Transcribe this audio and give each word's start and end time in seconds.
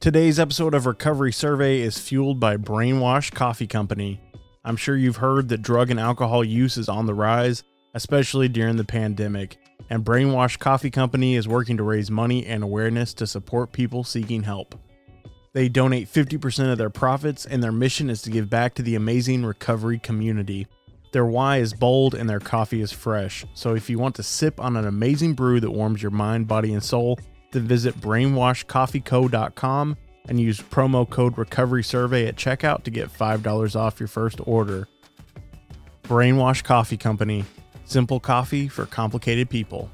Today's 0.00 0.38
episode 0.38 0.74
of 0.74 0.86
Recovery 0.86 1.32
Survey 1.32 1.80
is 1.80 1.98
fueled 1.98 2.38
by 2.38 2.56
Brainwash 2.56 3.34
Coffee 3.34 3.66
Company. 3.66 4.20
I'm 4.64 4.76
sure 4.76 4.96
you've 4.96 5.16
heard 5.16 5.48
that 5.48 5.62
drug 5.62 5.90
and 5.90 5.98
alcohol 5.98 6.44
use 6.44 6.76
is 6.76 6.88
on 6.88 7.06
the 7.06 7.14
rise, 7.14 7.64
especially 7.94 8.46
during 8.46 8.76
the 8.76 8.84
pandemic, 8.84 9.56
and 9.90 10.04
Brainwash 10.04 10.56
Coffee 10.60 10.92
Company 10.92 11.34
is 11.34 11.48
working 11.48 11.76
to 11.78 11.82
raise 11.82 12.12
money 12.12 12.46
and 12.46 12.62
awareness 12.62 13.12
to 13.14 13.26
support 13.26 13.72
people 13.72 14.04
seeking 14.04 14.44
help. 14.44 14.76
They 15.52 15.68
donate 15.68 16.06
50% 16.06 16.70
of 16.70 16.78
their 16.78 16.90
profits, 16.90 17.44
and 17.44 17.60
their 17.60 17.72
mission 17.72 18.08
is 18.08 18.22
to 18.22 18.30
give 18.30 18.48
back 18.48 18.74
to 18.74 18.82
the 18.82 18.94
amazing 18.94 19.44
recovery 19.44 19.98
community. 19.98 20.68
Their 21.10 21.26
why 21.26 21.56
is 21.56 21.74
bold 21.74 22.14
and 22.14 22.30
their 22.30 22.38
coffee 22.38 22.82
is 22.82 22.92
fresh. 22.92 23.44
So 23.54 23.74
if 23.74 23.90
you 23.90 23.98
want 23.98 24.14
to 24.14 24.22
sip 24.22 24.60
on 24.60 24.76
an 24.76 24.86
amazing 24.86 25.34
brew 25.34 25.58
that 25.58 25.72
warms 25.72 26.00
your 26.00 26.12
mind, 26.12 26.46
body, 26.46 26.72
and 26.72 26.84
soul, 26.84 27.18
then 27.52 27.66
visit 27.66 27.94
brainwashcoffeeco.com 28.00 29.96
and 30.28 30.40
use 30.40 30.60
promo 30.60 31.08
code 31.08 31.38
recovery 31.38 31.82
survey 31.82 32.26
at 32.26 32.36
checkout 32.36 32.84
to 32.84 32.90
get 32.90 33.12
$5 33.12 33.76
off 33.76 33.98
your 33.98 34.08
first 34.08 34.40
order. 34.46 34.86
Brainwash 36.04 36.62
Coffee 36.64 36.96
Company. 36.96 37.44
Simple 37.84 38.20
coffee 38.20 38.68
for 38.68 38.86
complicated 38.86 39.48
people. 39.48 39.90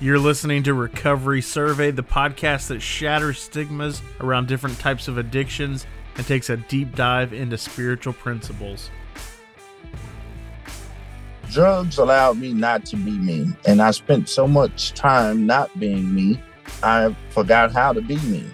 You're 0.00 0.18
listening 0.18 0.64
to 0.64 0.74
Recovery 0.74 1.40
Survey, 1.40 1.90
the 1.90 2.02
podcast 2.02 2.66
that 2.66 2.80
shatters 2.80 3.38
stigmas 3.38 4.02
around 4.20 4.48
different 4.48 4.78
types 4.78 5.08
of 5.08 5.16
addictions 5.16 5.86
and 6.16 6.26
takes 6.26 6.50
a 6.50 6.56
deep 6.56 6.94
dive 6.94 7.32
into 7.32 7.58
spiritual 7.58 8.12
principles. 8.12 8.90
Drugs 11.50 11.98
allowed 11.98 12.38
me 12.38 12.52
not 12.52 12.84
to 12.86 12.96
be 12.96 13.12
me, 13.12 13.48
and 13.66 13.80
I 13.80 13.92
spent 13.92 14.28
so 14.28 14.48
much 14.48 14.92
time 14.94 15.46
not 15.46 15.78
being 15.78 16.14
me, 16.14 16.40
I 16.82 17.14
forgot 17.30 17.72
how 17.72 17.92
to 17.92 18.00
be 18.00 18.16
me. 18.20 18.44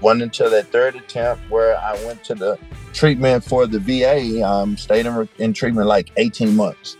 Wasn't 0.00 0.22
until 0.22 0.50
that 0.50 0.68
third 0.68 0.96
attempt 0.96 1.48
where 1.50 1.78
I 1.78 1.92
went 2.04 2.24
to 2.24 2.34
the 2.34 2.58
treatment 2.92 3.44
for 3.44 3.66
the 3.66 3.78
VA, 3.78 4.42
um, 4.46 4.76
stayed 4.76 5.06
in, 5.06 5.28
in 5.38 5.52
treatment 5.52 5.86
like 5.86 6.10
18 6.16 6.56
months. 6.56 6.96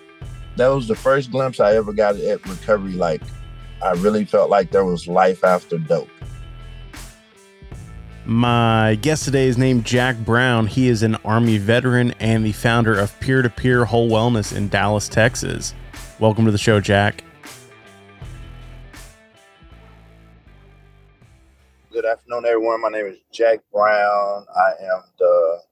That 0.57 0.69
was 0.69 0.87
the 0.87 0.95
first 0.95 1.31
glimpse 1.31 1.61
I 1.61 1.75
ever 1.77 1.93
got 1.93 2.17
at 2.17 2.47
recovery. 2.47 2.93
Like, 2.93 3.23
I 3.83 3.93
really 3.93 4.25
felt 4.25 4.51
like 4.51 4.71
there 4.71 4.85
was 4.85 5.09
life 5.09 5.45
after 5.45 5.79
dope. 5.79 6.09
My 8.25 8.97
guest 9.03 9.25
today 9.25 9.49
is 9.49 9.59
named 9.59 9.85
Jack 9.85 10.17
Brown. 10.19 10.69
He 10.69 10.87
is 10.87 11.03
an 11.03 11.17
Army 11.25 11.59
veteran 11.59 12.13
and 12.21 12.45
the 12.45 12.53
founder 12.53 12.97
of 12.97 13.19
Peer 13.19 13.43
to 13.43 13.51
Peer 13.51 13.85
Whole 13.85 14.09
Wellness 14.09 14.57
in 14.57 14.69
Dallas, 14.69 15.09
Texas. 15.09 15.75
Welcome 16.21 16.45
to 16.45 16.53
the 16.53 16.59
show, 16.59 16.79
Jack. 16.79 17.25
Good 21.91 22.05
afternoon, 22.05 22.45
everyone. 22.47 22.83
My 22.83 22.91
name 22.91 23.07
is 23.07 23.19
Jack 23.33 23.59
Brown. 23.73 24.47
I 24.55 24.71
am 24.85 25.03
the 25.19 25.63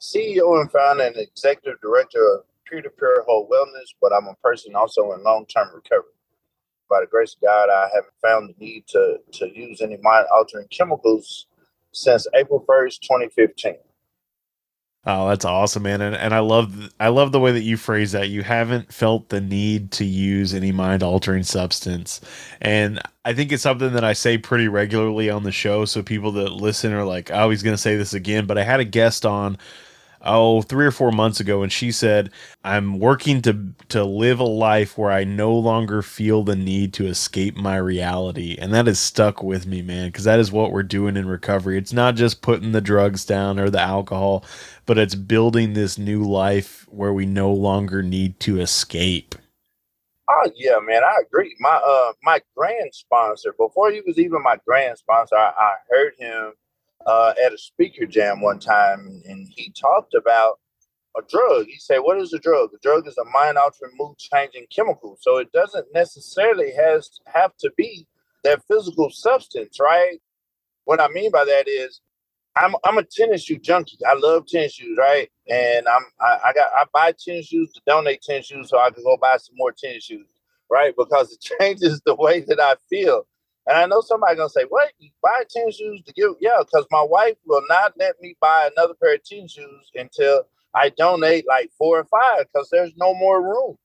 CEO 0.00 0.60
and 0.60 0.72
founder 0.72 1.04
and 1.04 1.16
executive 1.16 1.80
director 1.80 2.34
of 2.34 2.44
Peer 2.68 2.82
to 2.82 2.90
Peer 2.90 3.22
Whole 3.28 3.48
Wellness, 3.48 3.94
but 4.00 4.12
I'm 4.12 4.26
a 4.26 4.34
person 4.42 4.74
also 4.74 5.12
in 5.12 5.22
long 5.22 5.46
term 5.46 5.68
recovery. 5.72 6.10
By 6.90 7.02
the 7.02 7.06
grace 7.06 7.36
of 7.36 7.42
God, 7.42 7.70
I 7.70 7.88
haven't 7.94 8.12
found 8.20 8.48
the 8.48 8.54
need 8.58 8.88
to, 8.88 9.18
to 9.34 9.56
use 9.56 9.80
any 9.80 9.98
mind 10.02 10.26
altering 10.34 10.66
chemicals 10.68 11.46
since 11.92 12.26
April 12.34 12.64
1st, 12.68 13.00
2015. 13.00 13.74
Oh, 15.04 15.28
that's 15.28 15.44
awesome, 15.44 15.82
man. 15.82 16.00
And, 16.00 16.14
and 16.14 16.32
I 16.32 16.38
love 16.38 16.92
I 17.00 17.08
love 17.08 17.32
the 17.32 17.40
way 17.40 17.50
that 17.50 17.62
you 17.62 17.76
phrase 17.76 18.12
that. 18.12 18.28
You 18.28 18.44
haven't 18.44 18.92
felt 18.92 19.30
the 19.30 19.40
need 19.40 19.90
to 19.92 20.04
use 20.04 20.54
any 20.54 20.70
mind 20.70 21.02
altering 21.02 21.42
substance. 21.42 22.20
And 22.60 23.00
I 23.24 23.34
think 23.34 23.50
it's 23.50 23.64
something 23.64 23.94
that 23.94 24.04
I 24.04 24.12
say 24.12 24.38
pretty 24.38 24.68
regularly 24.68 25.28
on 25.28 25.42
the 25.42 25.50
show. 25.50 25.86
So 25.86 26.04
people 26.04 26.30
that 26.32 26.52
listen 26.52 26.92
are 26.92 27.04
like, 27.04 27.32
oh, 27.32 27.50
he's 27.50 27.64
gonna 27.64 27.76
say 27.78 27.96
this 27.96 28.14
again. 28.14 28.46
But 28.46 28.58
I 28.58 28.62
had 28.62 28.78
a 28.78 28.84
guest 28.84 29.26
on 29.26 29.58
oh 30.22 30.62
three 30.62 30.86
or 30.86 30.90
four 30.90 31.12
months 31.12 31.40
ago 31.40 31.62
and 31.62 31.72
she 31.72 31.92
said 31.92 32.30
i'm 32.64 32.98
working 32.98 33.42
to 33.42 33.74
to 33.88 34.04
live 34.04 34.40
a 34.40 34.44
life 34.44 34.98
where 34.98 35.10
i 35.12 35.24
no 35.24 35.52
longer 35.54 36.02
feel 36.02 36.42
the 36.44 36.56
need 36.56 36.92
to 36.94 37.06
escape 37.06 37.56
my 37.56 37.76
reality. 37.76 38.56
And 38.60 38.72
that 38.74 38.86
has 38.86 38.98
stuck 39.00 39.42
with 39.42 39.66
me 39.66 39.82
man 39.82 40.08
because 40.08 40.24
that 40.24 40.40
is 40.40 40.52
what 40.52 40.72
we're 40.72 40.82
doing 40.82 41.16
in 41.16 41.26
recovery. 41.26 41.78
It's 41.78 41.92
not 41.92 42.16
just 42.16 42.42
putting 42.42 42.72
the 42.72 42.80
drugs 42.80 43.24
down 43.24 43.58
or 43.58 43.70
the 43.70 43.80
alcohol 43.80 44.44
but 44.86 44.98
it's 44.98 45.14
building 45.14 45.72
this 45.74 45.98
new 45.98 46.22
life 46.24 46.86
where 46.90 47.12
we 47.12 47.26
no 47.26 47.52
longer 47.52 48.02
need 48.02 48.40
to 48.40 48.60
escape. 48.60 49.34
Oh 50.30 50.50
yeah, 50.56 50.78
man, 50.82 51.02
I 51.04 51.16
agree. 51.20 51.54
My 51.60 51.80
uh 51.84 52.12
my 52.22 52.40
grand 52.56 52.94
sponsor, 52.94 53.54
before 53.58 53.90
he 53.90 54.02
was 54.06 54.18
even 54.18 54.42
my 54.42 54.56
grand 54.66 54.98
sponsor, 54.98 55.36
I, 55.36 55.52
I 55.56 55.74
heard 55.90 56.14
him 56.18 56.52
uh, 57.06 57.34
at 57.44 57.52
a 57.52 57.58
speaker 57.58 58.06
jam 58.06 58.40
one 58.40 58.58
time, 58.58 59.22
and 59.26 59.48
he 59.48 59.72
talked 59.72 60.14
about 60.14 60.58
a 61.16 61.22
drug. 61.28 61.66
He 61.66 61.78
said, 61.78 61.98
"What 61.98 62.18
is 62.20 62.32
a 62.32 62.38
drug? 62.38 62.70
A 62.74 62.78
drug 62.82 63.06
is 63.06 63.18
a 63.18 63.24
mind-altering, 63.26 63.92
mood-changing 63.96 64.66
chemical. 64.74 65.16
So 65.20 65.38
it 65.38 65.52
doesn't 65.52 65.86
necessarily 65.94 66.72
has 66.72 67.10
have 67.26 67.52
to 67.60 67.70
be 67.76 68.06
that 68.44 68.62
physical 68.68 69.10
substance, 69.10 69.78
right? 69.80 70.18
What 70.84 71.00
I 71.00 71.08
mean 71.08 71.30
by 71.30 71.44
that 71.44 71.68
is, 71.68 72.00
I'm 72.56 72.74
I'm 72.84 72.98
a 72.98 73.04
tennis 73.04 73.44
shoe 73.44 73.58
junkie. 73.58 73.98
I 74.06 74.14
love 74.14 74.46
tennis 74.46 74.74
shoes, 74.74 74.96
right? 74.98 75.30
And 75.48 75.86
I'm 75.88 76.04
I, 76.20 76.38
I 76.46 76.52
got 76.52 76.70
I 76.76 76.84
buy 76.92 77.14
tennis 77.24 77.46
shoes 77.46 77.72
to 77.72 77.80
donate 77.86 78.22
tennis 78.22 78.46
shoes 78.46 78.68
so 78.70 78.78
I 78.78 78.90
can 78.90 79.04
go 79.04 79.16
buy 79.16 79.36
some 79.38 79.56
more 79.56 79.72
tennis 79.72 80.04
shoes, 80.04 80.28
right? 80.70 80.94
Because 80.96 81.32
it 81.32 81.40
changes 81.60 82.00
the 82.04 82.14
way 82.14 82.40
that 82.40 82.60
I 82.60 82.74
feel. 82.90 83.26
And 83.66 83.78
I 83.78 83.86
know 83.86 84.00
somebody 84.00 84.36
gonna 84.36 84.48
say, 84.48 84.64
"What? 84.64 84.92
You 84.98 85.10
buy 85.22 85.44
tennis 85.48 85.76
shoes 85.76 86.02
to 86.06 86.12
give?" 86.12 86.32
Yeah, 86.40 86.58
because 86.60 86.86
my 86.90 87.02
wife 87.02 87.36
will 87.46 87.62
not 87.68 87.94
let 87.98 88.20
me 88.20 88.36
buy 88.40 88.70
another 88.74 88.94
pair 88.94 89.14
of 89.14 89.24
tennis 89.24 89.52
shoes 89.52 89.90
until 89.94 90.44
I 90.74 90.88
donate 90.90 91.46
like 91.46 91.70
four 91.78 92.00
or 92.00 92.04
five, 92.04 92.46
because 92.52 92.68
there's 92.70 92.96
no 92.96 93.14
more 93.14 93.42
room, 93.42 93.76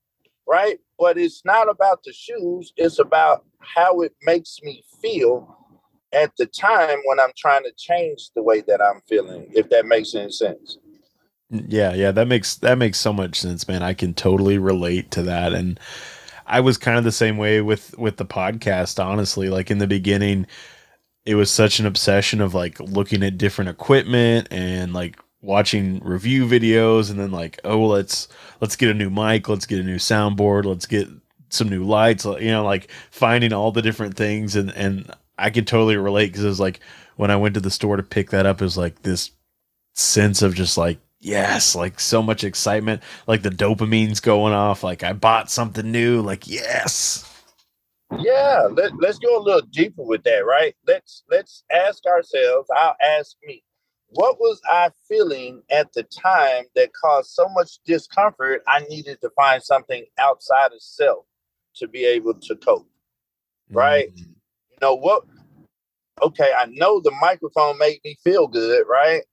right? 0.47 0.79
But 0.97 1.17
it's 1.17 1.43
not 1.45 1.69
about 1.69 2.03
the 2.03 2.13
shoes; 2.13 2.73
it's 2.75 2.99
about 2.99 3.45
how 3.59 4.01
it 4.01 4.13
makes 4.23 4.59
me 4.63 4.83
feel 5.01 5.55
at 6.11 6.31
the 6.37 6.47
time 6.47 6.99
when 7.05 7.19
I'm 7.19 7.33
trying 7.37 7.63
to 7.63 7.73
change 7.77 8.29
the 8.35 8.41
way 8.41 8.61
that 8.61 8.81
I'm 8.81 9.01
feeling. 9.07 9.51
If 9.53 9.69
that 9.69 9.85
makes 9.85 10.15
any 10.15 10.31
sense. 10.31 10.77
Yeah, 11.49 11.93
yeah, 11.93 12.11
that 12.11 12.27
makes 12.27 12.55
that 12.55 12.77
makes 12.77 12.99
so 12.99 13.13
much 13.13 13.39
sense, 13.39 13.67
man. 13.67 13.83
I 13.83 13.93
can 13.93 14.13
totally 14.13 14.57
relate 14.57 15.11
to 15.11 15.23
that, 15.23 15.53
and 15.53 15.79
I 16.47 16.61
was 16.61 16.77
kind 16.77 16.97
of 16.97 17.03
the 17.03 17.11
same 17.11 17.37
way 17.37 17.61
with 17.61 17.97
with 17.97 18.17
the 18.17 18.25
podcast. 18.25 19.03
Honestly, 19.03 19.49
like 19.49 19.69
in 19.69 19.77
the 19.77 19.87
beginning, 19.87 20.47
it 21.25 21.35
was 21.35 21.51
such 21.51 21.79
an 21.79 21.85
obsession 21.85 22.41
of 22.41 22.53
like 22.53 22.79
looking 22.79 23.23
at 23.23 23.37
different 23.37 23.69
equipment 23.69 24.47
and 24.49 24.93
like 24.93 25.19
watching 25.41 25.99
review 26.03 26.45
videos, 26.47 27.09
and 27.09 27.19
then 27.19 27.31
like, 27.31 27.59
oh, 27.63 27.85
let's 27.85 28.27
let's 28.61 28.75
get 28.75 28.89
a 28.89 28.93
new 28.93 29.09
mic, 29.09 29.49
let's 29.49 29.65
get 29.65 29.79
a 29.79 29.83
new 29.83 29.97
soundboard, 29.97 30.65
let's 30.65 30.85
get 30.85 31.07
some 31.49 31.69
new 31.69 31.83
lights. 31.83 32.25
Uh, 32.25 32.37
you 32.37 32.51
know, 32.51 32.63
like 32.63 32.89
finding 33.11 33.53
all 33.53 33.71
the 33.71 33.81
different 33.81 34.15
things, 34.15 34.55
and 34.55 34.71
and 34.71 35.11
I 35.37 35.49
could 35.49 35.67
totally 35.67 35.97
relate 35.97 36.27
because 36.27 36.45
it 36.45 36.47
was 36.49 36.59
like 36.59 36.79
when 37.17 37.31
I 37.31 37.35
went 37.35 37.55
to 37.55 37.61
the 37.61 37.71
store 37.71 37.97
to 37.97 38.03
pick 38.03 38.29
that 38.31 38.45
up, 38.45 38.61
it 38.61 38.65
was 38.65 38.77
like 38.77 39.01
this 39.01 39.31
sense 39.95 40.41
of 40.41 40.55
just 40.55 40.77
like 40.77 40.99
yes, 41.19 41.75
like 41.75 41.99
so 41.99 42.21
much 42.21 42.43
excitement, 42.43 43.01
like 43.27 43.43
the 43.43 43.49
dopamine's 43.49 44.19
going 44.19 44.53
off, 44.53 44.83
like 44.83 45.03
I 45.03 45.13
bought 45.13 45.49
something 45.49 45.91
new, 45.91 46.21
like 46.21 46.47
yes. 46.47 47.23
Yeah, 48.17 48.67
let, 48.71 48.91
let's 48.99 49.19
go 49.19 49.37
a 49.37 49.43
little 49.43 49.67
deeper 49.69 50.03
with 50.03 50.23
that, 50.23 50.45
right? 50.45 50.75
Let's 50.87 51.23
let's 51.29 51.63
ask 51.71 52.05
ourselves, 52.05 52.69
I'll 52.75 52.95
ask 53.03 53.35
me, 53.43 53.63
what 54.09 54.39
was 54.39 54.61
I 54.71 54.89
feeling 55.07 55.61
at 55.69 55.91
the 55.93 56.03
time 56.03 56.65
that 56.75 56.93
caused 56.93 57.31
so 57.31 57.47
much 57.49 57.79
discomfort? 57.85 58.63
I 58.67 58.85
needed 58.89 59.19
to 59.21 59.29
find 59.31 59.61
something 59.61 60.05
outside 60.17 60.71
of 60.71 60.81
self 60.81 61.25
to 61.75 61.87
be 61.87 62.05
able 62.05 62.33
to 62.35 62.55
cope. 62.55 62.89
Right? 63.69 64.09
Mm-hmm. 64.09 64.31
You 64.71 64.77
know 64.81 64.95
what? 64.95 65.23
Okay, 66.21 66.51
I 66.57 66.65
know 66.65 66.99
the 66.99 67.11
microphone 67.21 67.77
made 67.77 67.99
me 68.03 68.17
feel 68.23 68.47
good, 68.47 68.85
right? 68.89 69.23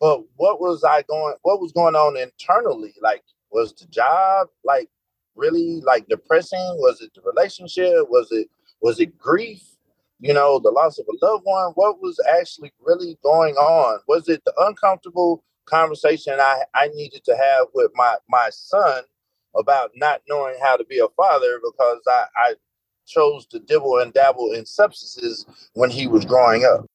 But 0.00 0.22
what 0.36 0.60
was 0.60 0.84
I 0.84 1.02
going? 1.02 1.34
What 1.42 1.60
was 1.60 1.72
going 1.72 1.94
on 1.96 2.16
internally? 2.16 2.94
Like, 3.02 3.24
was 3.50 3.72
the 3.74 3.86
job 3.86 4.48
like 4.64 4.88
really 5.34 5.80
like 5.82 6.06
depressing? 6.08 6.76
Was 6.78 7.00
it 7.00 7.12
the 7.14 7.22
relationship? 7.22 8.08
Was 8.10 8.30
it 8.32 8.48
was 8.82 9.00
it 9.00 9.18
grief? 9.18 9.62
You 10.20 10.34
know, 10.34 10.58
the 10.58 10.70
loss 10.70 10.98
of 10.98 11.06
a 11.08 11.26
loved 11.26 11.44
one. 11.44 11.72
What 11.74 12.00
was 12.02 12.20
actually 12.38 12.72
really 12.80 13.18
going 13.22 13.54
on? 13.56 14.00
Was 14.08 14.28
it 14.28 14.42
the 14.44 14.52
uncomfortable 14.58 15.44
conversation 15.66 16.34
I 16.40 16.64
I 16.74 16.88
needed 16.94 17.24
to 17.24 17.36
have 17.36 17.68
with 17.74 17.90
my 17.94 18.16
my 18.28 18.50
son 18.50 19.04
about 19.56 19.90
not 19.96 20.22
knowing 20.28 20.56
how 20.62 20.76
to 20.76 20.84
be 20.84 20.98
a 20.98 21.08
father 21.16 21.60
because 21.64 22.00
I 22.08 22.24
I 22.36 22.54
chose 23.06 23.46
to 23.46 23.58
dibble 23.58 23.98
and 23.98 24.12
dabble 24.12 24.52
in 24.52 24.66
substances 24.66 25.46
when 25.74 25.90
he 25.90 26.06
was 26.06 26.24
growing 26.24 26.64
up. 26.64 26.86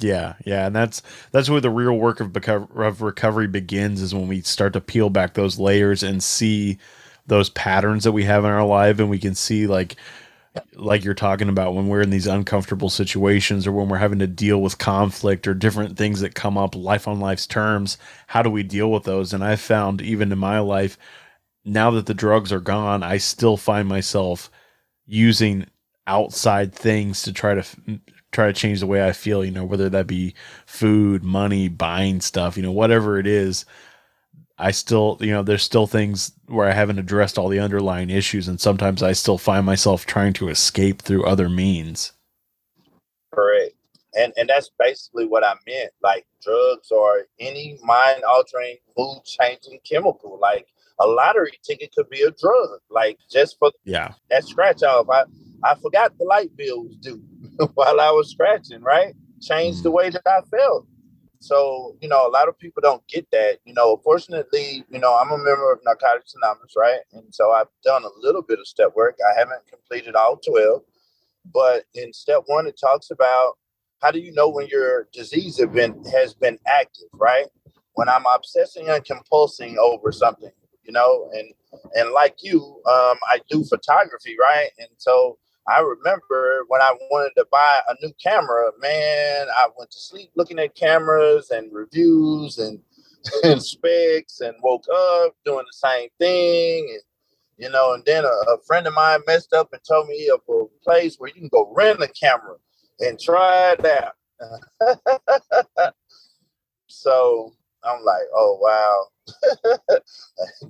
Yeah, 0.00 0.34
yeah, 0.44 0.66
and 0.66 0.74
that's 0.74 1.02
that's 1.30 1.48
where 1.48 1.60
the 1.60 1.70
real 1.70 1.96
work 1.96 2.18
of, 2.20 2.36
of 2.36 3.00
recovery 3.02 3.46
begins 3.46 4.02
is 4.02 4.12
when 4.14 4.26
we 4.26 4.40
start 4.40 4.72
to 4.72 4.80
peel 4.80 5.08
back 5.08 5.34
those 5.34 5.58
layers 5.58 6.02
and 6.02 6.22
see 6.22 6.78
those 7.26 7.48
patterns 7.50 8.02
that 8.04 8.12
we 8.12 8.24
have 8.24 8.44
in 8.44 8.50
our 8.50 8.66
life 8.66 8.98
and 8.98 9.08
we 9.08 9.18
can 9.20 9.34
see 9.36 9.66
like 9.68 9.94
like 10.74 11.04
you're 11.04 11.14
talking 11.14 11.48
about 11.48 11.74
when 11.74 11.88
we're 11.88 12.02
in 12.02 12.10
these 12.10 12.26
uncomfortable 12.28 12.90
situations 12.90 13.66
or 13.66 13.72
when 13.72 13.88
we're 13.88 13.98
having 13.98 14.18
to 14.20 14.26
deal 14.26 14.62
with 14.62 14.78
conflict 14.78 15.48
or 15.48 15.54
different 15.54 15.96
things 15.98 16.20
that 16.20 16.34
come 16.34 16.58
up 16.58 16.74
life 16.76 17.08
on 17.08 17.20
life's 17.20 17.46
terms 17.46 17.98
how 18.28 18.42
do 18.42 18.50
we 18.50 18.62
deal 18.64 18.90
with 18.92 19.04
those? 19.04 19.32
And 19.34 19.44
i 19.44 19.56
found 19.56 20.02
even 20.02 20.32
in 20.32 20.38
my 20.38 20.58
life 20.60 20.98
now 21.64 21.90
that 21.92 22.06
the 22.06 22.14
drugs 22.14 22.52
are 22.52 22.60
gone 22.60 23.02
i 23.02 23.18
still 23.18 23.56
find 23.56 23.88
myself 23.88 24.50
using 25.06 25.66
outside 26.06 26.74
things 26.74 27.22
to 27.22 27.32
try 27.32 27.54
to 27.54 27.64
try 28.34 28.46
to 28.46 28.52
change 28.52 28.80
the 28.80 28.86
way 28.86 29.06
i 29.06 29.12
feel 29.12 29.44
you 29.44 29.50
know 29.50 29.64
whether 29.64 29.88
that 29.88 30.06
be 30.06 30.34
food 30.66 31.22
money 31.22 31.68
buying 31.68 32.20
stuff 32.20 32.56
you 32.56 32.62
know 32.62 32.72
whatever 32.72 33.18
it 33.18 33.26
is 33.26 33.64
I 34.58 34.70
still, 34.70 35.18
you 35.20 35.32
know, 35.32 35.42
there's 35.42 35.62
still 35.62 35.86
things 35.86 36.32
where 36.46 36.68
I 36.68 36.72
haven't 36.72 37.00
addressed 37.00 37.38
all 37.38 37.48
the 37.48 37.58
underlying 37.58 38.10
issues, 38.10 38.46
and 38.46 38.60
sometimes 38.60 39.02
I 39.02 39.12
still 39.12 39.38
find 39.38 39.66
myself 39.66 40.06
trying 40.06 40.32
to 40.34 40.48
escape 40.48 41.02
through 41.02 41.24
other 41.24 41.48
means. 41.48 42.12
Correct, 43.32 43.74
and 44.14 44.32
and 44.36 44.48
that's 44.48 44.70
basically 44.78 45.26
what 45.26 45.44
I 45.44 45.54
meant. 45.66 45.90
Like 46.02 46.24
drugs 46.40 46.92
or 46.92 47.26
any 47.40 47.78
mind 47.82 48.22
altering, 48.22 48.76
mood 48.96 49.24
changing 49.24 49.80
chemical. 49.88 50.38
Like 50.40 50.68
a 51.00 51.06
lottery 51.06 51.58
ticket 51.64 51.92
could 51.92 52.08
be 52.08 52.22
a 52.22 52.30
drug. 52.30 52.78
Like 52.90 53.18
just 53.28 53.58
for 53.58 53.72
yeah 53.84 54.12
that 54.30 54.44
scratch 54.44 54.84
off. 54.84 55.08
I 55.10 55.24
I 55.64 55.74
forgot 55.76 56.16
the 56.18 56.24
light 56.24 56.56
bill 56.56 56.84
was 56.84 56.96
due 56.96 57.22
while 57.74 58.00
I 58.00 58.10
was 58.10 58.30
scratching. 58.30 58.82
Right, 58.82 59.14
changed 59.40 59.80
mm. 59.80 59.84
the 59.84 59.90
way 59.90 60.10
that 60.10 60.22
I 60.26 60.40
felt 60.56 60.86
so, 61.44 61.94
you 62.00 62.08
know, 62.08 62.26
a 62.26 62.30
lot 62.30 62.48
of 62.48 62.58
people 62.58 62.80
don't 62.80 63.06
get 63.06 63.30
that. 63.30 63.58
You 63.66 63.74
know, 63.74 64.00
fortunately, 64.02 64.82
you 64.88 64.98
know, 64.98 65.14
I'm 65.14 65.30
a 65.30 65.36
member 65.36 65.72
of 65.72 65.78
Narcotics 65.84 66.34
Anonymous, 66.34 66.72
right? 66.74 67.00
And 67.12 67.34
so 67.34 67.52
I've 67.52 67.68
done 67.84 68.02
a 68.02 68.18
little 68.18 68.40
bit 68.40 68.58
of 68.58 68.66
step 68.66 68.96
work. 68.96 69.18
I 69.30 69.38
haven't 69.38 69.60
completed 69.68 70.14
all 70.14 70.38
12, 70.38 70.80
but 71.52 71.84
in 71.92 72.14
step 72.14 72.44
one, 72.46 72.66
it 72.66 72.80
talks 72.80 73.10
about 73.10 73.58
how 74.00 74.10
do 74.10 74.20
you 74.20 74.32
know 74.32 74.48
when 74.48 74.68
your 74.68 75.08
disease 75.12 75.60
have 75.60 75.74
been, 75.74 76.02
has 76.10 76.32
been 76.32 76.58
active, 76.66 77.08
right? 77.12 77.46
When 77.92 78.08
I'm 78.08 78.24
obsessing 78.34 78.88
and 78.88 79.04
compulsing 79.04 79.76
over 79.76 80.12
something, 80.12 80.50
you 80.82 80.92
know, 80.92 81.30
and 81.34 81.52
and 81.94 82.12
like 82.12 82.36
you, 82.40 82.60
um, 82.86 83.18
I 83.28 83.40
do 83.50 83.64
photography, 83.64 84.36
right? 84.40 84.70
And 84.78 84.88
so 84.96 85.38
I 85.66 85.80
remember 85.80 86.64
when 86.68 86.82
I 86.82 86.92
wanted 87.10 87.32
to 87.36 87.46
buy 87.50 87.80
a 87.88 87.94
new 88.02 88.12
camera, 88.22 88.70
man, 88.80 89.46
I 89.48 89.68
went 89.78 89.90
to 89.92 89.98
sleep 89.98 90.30
looking 90.36 90.58
at 90.58 90.74
cameras 90.74 91.50
and 91.50 91.72
reviews 91.72 92.58
and, 92.58 92.80
and 93.44 93.62
specs 93.62 94.40
and 94.40 94.54
woke 94.62 94.84
up 94.94 95.32
doing 95.44 95.64
the 95.66 95.88
same 95.88 96.08
thing. 96.18 96.88
And, 96.90 97.00
you 97.56 97.70
know, 97.70 97.94
and 97.94 98.04
then 98.04 98.24
a, 98.24 98.52
a 98.52 98.58
friend 98.66 98.86
of 98.86 98.94
mine 98.94 99.20
messed 99.26 99.54
up 99.54 99.72
and 99.72 99.80
told 99.88 100.08
me 100.08 100.28
of 100.28 100.40
a 100.48 100.64
place 100.82 101.16
where 101.16 101.28
you 101.28 101.34
can 101.34 101.48
go 101.48 101.72
rent 101.74 102.02
a 102.02 102.08
camera 102.08 102.56
and 103.00 103.18
try 103.18 103.74
it 103.78 103.86
out. 103.86 104.12
so 106.88 107.52
I'm 107.84 108.04
like, 108.04 108.24
oh, 108.34 108.58
wow. 108.60 109.06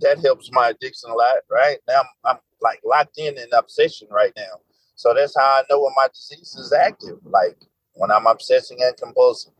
that 0.00 0.20
helps 0.22 0.50
my 0.52 0.68
addiction 0.68 1.10
a 1.10 1.14
lot, 1.14 1.38
right? 1.50 1.78
Now 1.88 2.00
I'm, 2.00 2.06
I'm 2.24 2.38
like 2.62 2.80
locked 2.84 3.18
in 3.18 3.36
in 3.36 3.48
obsession 3.52 4.06
right 4.10 4.32
now. 4.36 4.60
So 4.96 5.14
that's 5.14 5.36
how 5.36 5.44
I 5.44 5.62
know 5.70 5.80
when 5.80 5.92
my 5.96 6.08
disease 6.08 6.54
is 6.54 6.72
active, 6.72 7.18
like 7.24 7.56
when 7.94 8.10
I'm 8.10 8.26
obsessing 8.26 8.78
and 8.82 8.96
compulsive. 8.96 9.52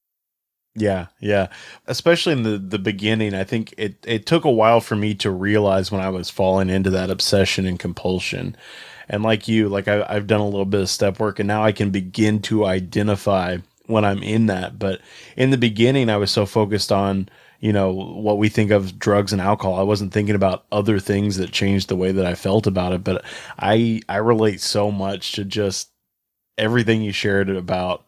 Yeah, 0.76 1.06
yeah. 1.20 1.48
Especially 1.86 2.32
in 2.32 2.42
the 2.42 2.58
the 2.58 2.78
beginning, 2.80 3.34
I 3.34 3.44
think 3.44 3.74
it 3.78 3.96
it 4.06 4.26
took 4.26 4.44
a 4.44 4.50
while 4.50 4.80
for 4.80 4.96
me 4.96 5.14
to 5.16 5.30
realize 5.30 5.92
when 5.92 6.00
I 6.00 6.08
was 6.08 6.30
falling 6.30 6.68
into 6.68 6.90
that 6.90 7.10
obsession 7.10 7.64
and 7.66 7.78
compulsion. 7.78 8.56
And 9.08 9.22
like 9.22 9.46
you, 9.46 9.68
like 9.68 9.86
I, 9.88 10.04
I've 10.08 10.26
done 10.26 10.40
a 10.40 10.46
little 10.48 10.64
bit 10.64 10.80
of 10.80 10.90
step 10.90 11.20
work, 11.20 11.38
and 11.38 11.46
now 11.46 11.62
I 11.64 11.72
can 11.72 11.90
begin 11.90 12.40
to 12.42 12.64
identify 12.66 13.58
when 13.86 14.04
I'm 14.04 14.22
in 14.22 14.46
that. 14.46 14.78
But 14.78 15.00
in 15.36 15.50
the 15.50 15.58
beginning, 15.58 16.10
I 16.10 16.16
was 16.16 16.30
so 16.32 16.46
focused 16.46 16.90
on 16.90 17.28
you 17.60 17.72
know 17.72 17.90
what 17.92 18.38
we 18.38 18.48
think 18.48 18.70
of 18.70 18.98
drugs 18.98 19.32
and 19.32 19.40
alcohol. 19.40 19.78
I 19.78 19.82
wasn't 19.82 20.12
thinking 20.12 20.34
about 20.34 20.64
other 20.72 20.98
things 20.98 21.36
that 21.36 21.52
changed 21.52 21.88
the 21.88 21.96
way 21.96 22.12
that 22.12 22.26
I 22.26 22.34
felt 22.34 22.66
about 22.66 22.92
it, 22.92 23.04
but 23.04 23.24
I 23.58 24.02
I 24.08 24.16
relate 24.16 24.60
so 24.60 24.90
much 24.90 25.32
to 25.32 25.44
just 25.44 25.90
everything 26.58 27.02
you 27.02 27.12
shared 27.12 27.50
about 27.50 28.04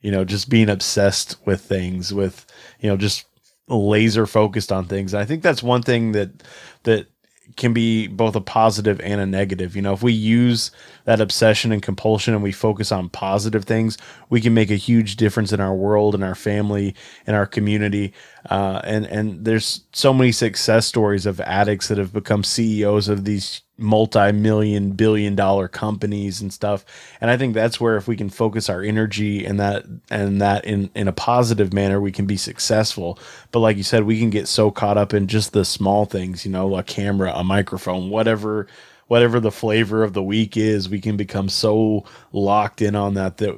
you 0.00 0.10
know 0.10 0.24
just 0.24 0.48
being 0.48 0.68
obsessed 0.68 1.36
with 1.46 1.60
things 1.60 2.12
with 2.12 2.46
you 2.80 2.88
know 2.88 2.96
just 2.96 3.24
laser 3.68 4.26
focused 4.26 4.70
on 4.72 4.86
things. 4.86 5.14
I 5.14 5.24
think 5.24 5.42
that's 5.42 5.62
one 5.62 5.82
thing 5.82 6.12
that 6.12 6.42
that 6.84 7.08
can 7.56 7.72
be 7.72 8.06
both 8.06 8.34
a 8.34 8.40
positive 8.40 9.00
and 9.00 9.20
a 9.20 9.26
negative. 9.26 9.76
You 9.76 9.82
know, 9.82 9.92
if 9.92 10.02
we 10.02 10.12
use 10.12 10.70
that 11.04 11.20
obsession 11.20 11.72
and 11.72 11.82
compulsion 11.82 12.34
and 12.34 12.42
we 12.42 12.52
focus 12.52 12.90
on 12.90 13.08
positive 13.08 13.64
things, 13.64 13.96
we 14.28 14.40
can 14.40 14.54
make 14.54 14.70
a 14.70 14.76
huge 14.76 15.16
difference 15.16 15.52
in 15.52 15.60
our 15.60 15.74
world 15.74 16.14
and 16.14 16.24
our 16.24 16.34
family 16.34 16.94
and 17.26 17.36
our 17.36 17.46
community. 17.46 18.12
Uh, 18.50 18.80
and 18.84 19.06
and 19.06 19.44
there's 19.44 19.84
so 19.92 20.12
many 20.12 20.32
success 20.32 20.86
stories 20.86 21.26
of 21.26 21.40
addicts 21.40 21.88
that 21.88 21.98
have 21.98 22.12
become 22.12 22.42
CEOs 22.42 23.08
of 23.08 23.24
these 23.24 23.62
multi-million 23.78 24.92
billion 24.92 25.34
dollar 25.34 25.68
companies 25.68 26.40
and 26.40 26.52
stuff. 26.52 26.84
And 27.20 27.30
i 27.30 27.36
think 27.36 27.54
that's 27.54 27.80
where 27.80 27.96
if 27.96 28.08
we 28.08 28.16
can 28.16 28.30
focus 28.30 28.68
our 28.68 28.82
energy 28.82 29.44
and 29.44 29.60
that 29.60 29.84
and 30.10 30.40
that 30.40 30.64
in 30.64 30.90
in 30.94 31.08
a 31.08 31.12
positive 31.12 31.72
manner 31.72 32.00
we 32.00 32.12
can 32.12 32.26
be 32.26 32.36
successful. 32.36 33.18
But 33.52 33.60
like 33.60 33.76
you 33.76 33.82
said 33.82 34.04
we 34.04 34.18
can 34.18 34.30
get 34.30 34.48
so 34.48 34.70
caught 34.70 34.98
up 34.98 35.12
in 35.14 35.26
just 35.26 35.52
the 35.52 35.64
small 35.64 36.06
things 36.06 36.44
you 36.44 36.52
know 36.52 36.76
a 36.76 36.82
camera 36.82 37.32
a 37.34 37.44
microphone 37.44 38.10
whatever 38.10 38.66
whatever 39.08 39.40
the 39.40 39.52
flavor 39.52 40.02
of 40.02 40.12
the 40.14 40.22
week 40.22 40.56
is 40.56 40.88
we 40.88 41.00
can 41.00 41.16
become 41.16 41.48
so 41.48 42.04
locked 42.32 42.82
in 42.82 42.96
on 42.96 43.14
that 43.14 43.36
that 43.38 43.54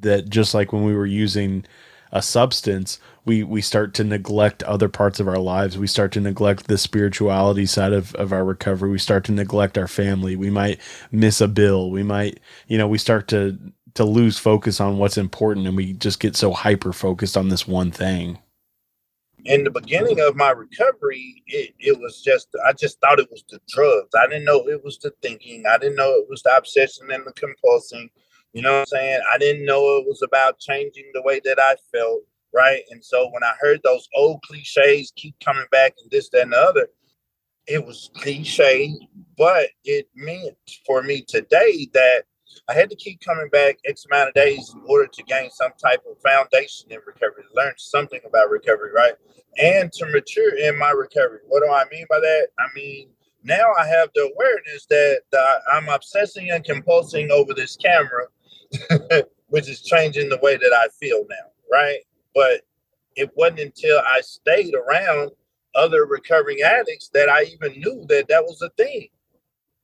that 0.00 0.28
just 0.28 0.54
like 0.54 0.72
when 0.72 0.84
we 0.84 0.94
were 0.94 1.06
using 1.06 1.64
a 2.12 2.22
substance 2.22 2.98
we 3.24 3.42
we 3.42 3.60
start 3.60 3.94
to 3.94 4.04
neglect 4.04 4.62
other 4.64 4.88
parts 4.88 5.20
of 5.20 5.28
our 5.28 5.38
lives. 5.38 5.78
We 5.78 5.86
start 5.86 6.12
to 6.12 6.20
neglect 6.20 6.66
the 6.66 6.78
spirituality 6.78 7.66
side 7.66 7.92
of, 7.92 8.14
of 8.16 8.32
our 8.32 8.44
recovery. 8.44 8.90
We 8.90 8.98
start 8.98 9.24
to 9.24 9.32
neglect 9.32 9.78
our 9.78 9.88
family. 9.88 10.36
We 10.36 10.50
might 10.50 10.80
miss 11.10 11.40
a 11.40 11.48
bill. 11.48 11.90
We 11.90 12.02
might 12.02 12.40
you 12.66 12.78
know 12.78 12.88
we 12.88 12.98
start 12.98 13.28
to 13.28 13.58
to 13.94 14.04
lose 14.04 14.38
focus 14.38 14.80
on 14.80 14.98
what's 14.98 15.18
important 15.18 15.66
and 15.66 15.76
we 15.76 15.92
just 15.92 16.18
get 16.18 16.34
so 16.34 16.52
hyper 16.52 16.92
focused 16.92 17.36
on 17.36 17.48
this 17.48 17.68
one 17.68 17.90
thing. 17.90 18.38
In 19.44 19.64
the 19.64 19.70
beginning 19.70 20.20
of 20.20 20.36
my 20.36 20.50
recovery 20.50 21.42
it, 21.46 21.74
it 21.78 21.98
was 22.00 22.22
just 22.22 22.48
i 22.64 22.72
just 22.72 23.00
thought 23.00 23.20
it 23.20 23.30
was 23.30 23.44
the 23.50 23.60
drugs. 23.68 24.10
I 24.18 24.26
didn't 24.26 24.44
know 24.44 24.68
it 24.68 24.84
was 24.84 24.98
the 24.98 25.12
thinking. 25.22 25.64
I 25.66 25.78
didn't 25.78 25.96
know 25.96 26.10
it 26.10 26.28
was 26.28 26.42
the 26.42 26.56
obsession 26.56 27.10
and 27.10 27.24
the 27.24 27.32
compulsing 27.32 28.10
you 28.52 28.62
know 28.62 28.72
what 28.72 28.80
i'm 28.80 28.86
saying 28.86 29.20
i 29.32 29.38
didn't 29.38 29.64
know 29.64 29.96
it 29.96 30.06
was 30.06 30.22
about 30.22 30.58
changing 30.58 31.04
the 31.14 31.22
way 31.22 31.40
that 31.44 31.58
i 31.58 31.74
felt 31.92 32.22
right? 32.52 32.82
And 32.90 33.04
so 33.04 33.28
when 33.30 33.42
I 33.42 33.52
heard 33.60 33.80
those 33.82 34.08
old 34.14 34.42
cliches 34.42 35.12
keep 35.16 35.34
coming 35.40 35.66
back 35.70 35.94
and 36.00 36.10
this, 36.10 36.28
that, 36.30 36.42
and 36.42 36.52
the 36.52 36.58
other, 36.58 36.88
it 37.66 37.84
was 37.84 38.10
cliche, 38.16 38.92
but 39.38 39.68
it 39.84 40.08
meant 40.14 40.56
for 40.86 41.02
me 41.02 41.22
today 41.22 41.88
that 41.94 42.24
I 42.68 42.74
had 42.74 42.90
to 42.90 42.96
keep 42.96 43.20
coming 43.20 43.48
back 43.48 43.78
X 43.86 44.04
amount 44.04 44.28
of 44.28 44.34
days 44.34 44.74
in 44.74 44.82
order 44.86 45.08
to 45.10 45.22
gain 45.22 45.50
some 45.50 45.72
type 45.82 46.02
of 46.10 46.20
foundation 46.20 46.90
in 46.90 46.98
recovery, 47.06 47.44
learn 47.54 47.72
something 47.78 48.20
about 48.26 48.50
recovery, 48.50 48.90
right? 48.92 49.14
And 49.62 49.90
to 49.92 50.06
mature 50.06 50.58
in 50.58 50.78
my 50.78 50.90
recovery. 50.90 51.40
What 51.48 51.60
do 51.60 51.72
I 51.72 51.84
mean 51.90 52.04
by 52.10 52.20
that? 52.20 52.48
I 52.58 52.66
mean, 52.74 53.08
now 53.42 53.72
I 53.78 53.86
have 53.86 54.10
the 54.14 54.30
awareness 54.34 54.86
that 54.90 55.22
uh, 55.32 55.58
I'm 55.72 55.88
obsessing 55.88 56.50
and 56.50 56.64
compulsing 56.64 57.30
over 57.30 57.54
this 57.54 57.76
camera, 57.76 58.26
which 59.48 59.68
is 59.68 59.82
changing 59.82 60.28
the 60.28 60.38
way 60.42 60.56
that 60.56 60.72
I 60.72 60.88
feel 60.98 61.24
now, 61.28 61.50
right? 61.70 62.00
But 62.34 62.62
it 63.16 63.30
wasn't 63.36 63.60
until 63.60 63.98
I 63.98 64.20
stayed 64.22 64.74
around 64.74 65.30
other 65.74 66.06
recovering 66.06 66.60
addicts 66.64 67.08
that 67.14 67.28
I 67.28 67.44
even 67.44 67.78
knew 67.80 68.04
that 68.08 68.28
that 68.28 68.42
was 68.42 68.60
a 68.62 68.70
thing. 68.70 69.08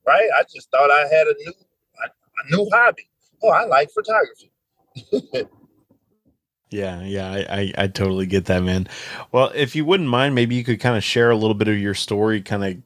Right? 0.07 0.29
I 0.37 0.43
just 0.43 0.71
thought 0.71 0.89
I 0.89 1.01
had 1.01 1.27
a 1.27 1.35
new 1.37 1.53
a 2.01 2.51
new 2.55 2.69
hobby. 2.71 3.07
Oh, 3.43 3.49
I 3.49 3.65
like 3.65 3.89
photography. 3.91 4.51
yeah, 6.71 7.03
yeah, 7.03 7.31
I, 7.31 7.59
I, 7.59 7.73
I 7.77 7.87
totally 7.87 8.25
get 8.25 8.45
that, 8.45 8.63
man. 8.63 8.87
Well, 9.31 9.51
if 9.55 9.75
you 9.75 9.85
wouldn't 9.85 10.09
mind, 10.09 10.35
maybe 10.35 10.55
you 10.55 10.63
could 10.63 10.79
kind 10.79 10.97
of 10.97 11.03
share 11.03 11.29
a 11.29 11.35
little 11.35 11.53
bit 11.53 11.67
of 11.67 11.77
your 11.77 11.93
story, 11.93 12.41
kind 12.41 12.63
of 12.65 12.77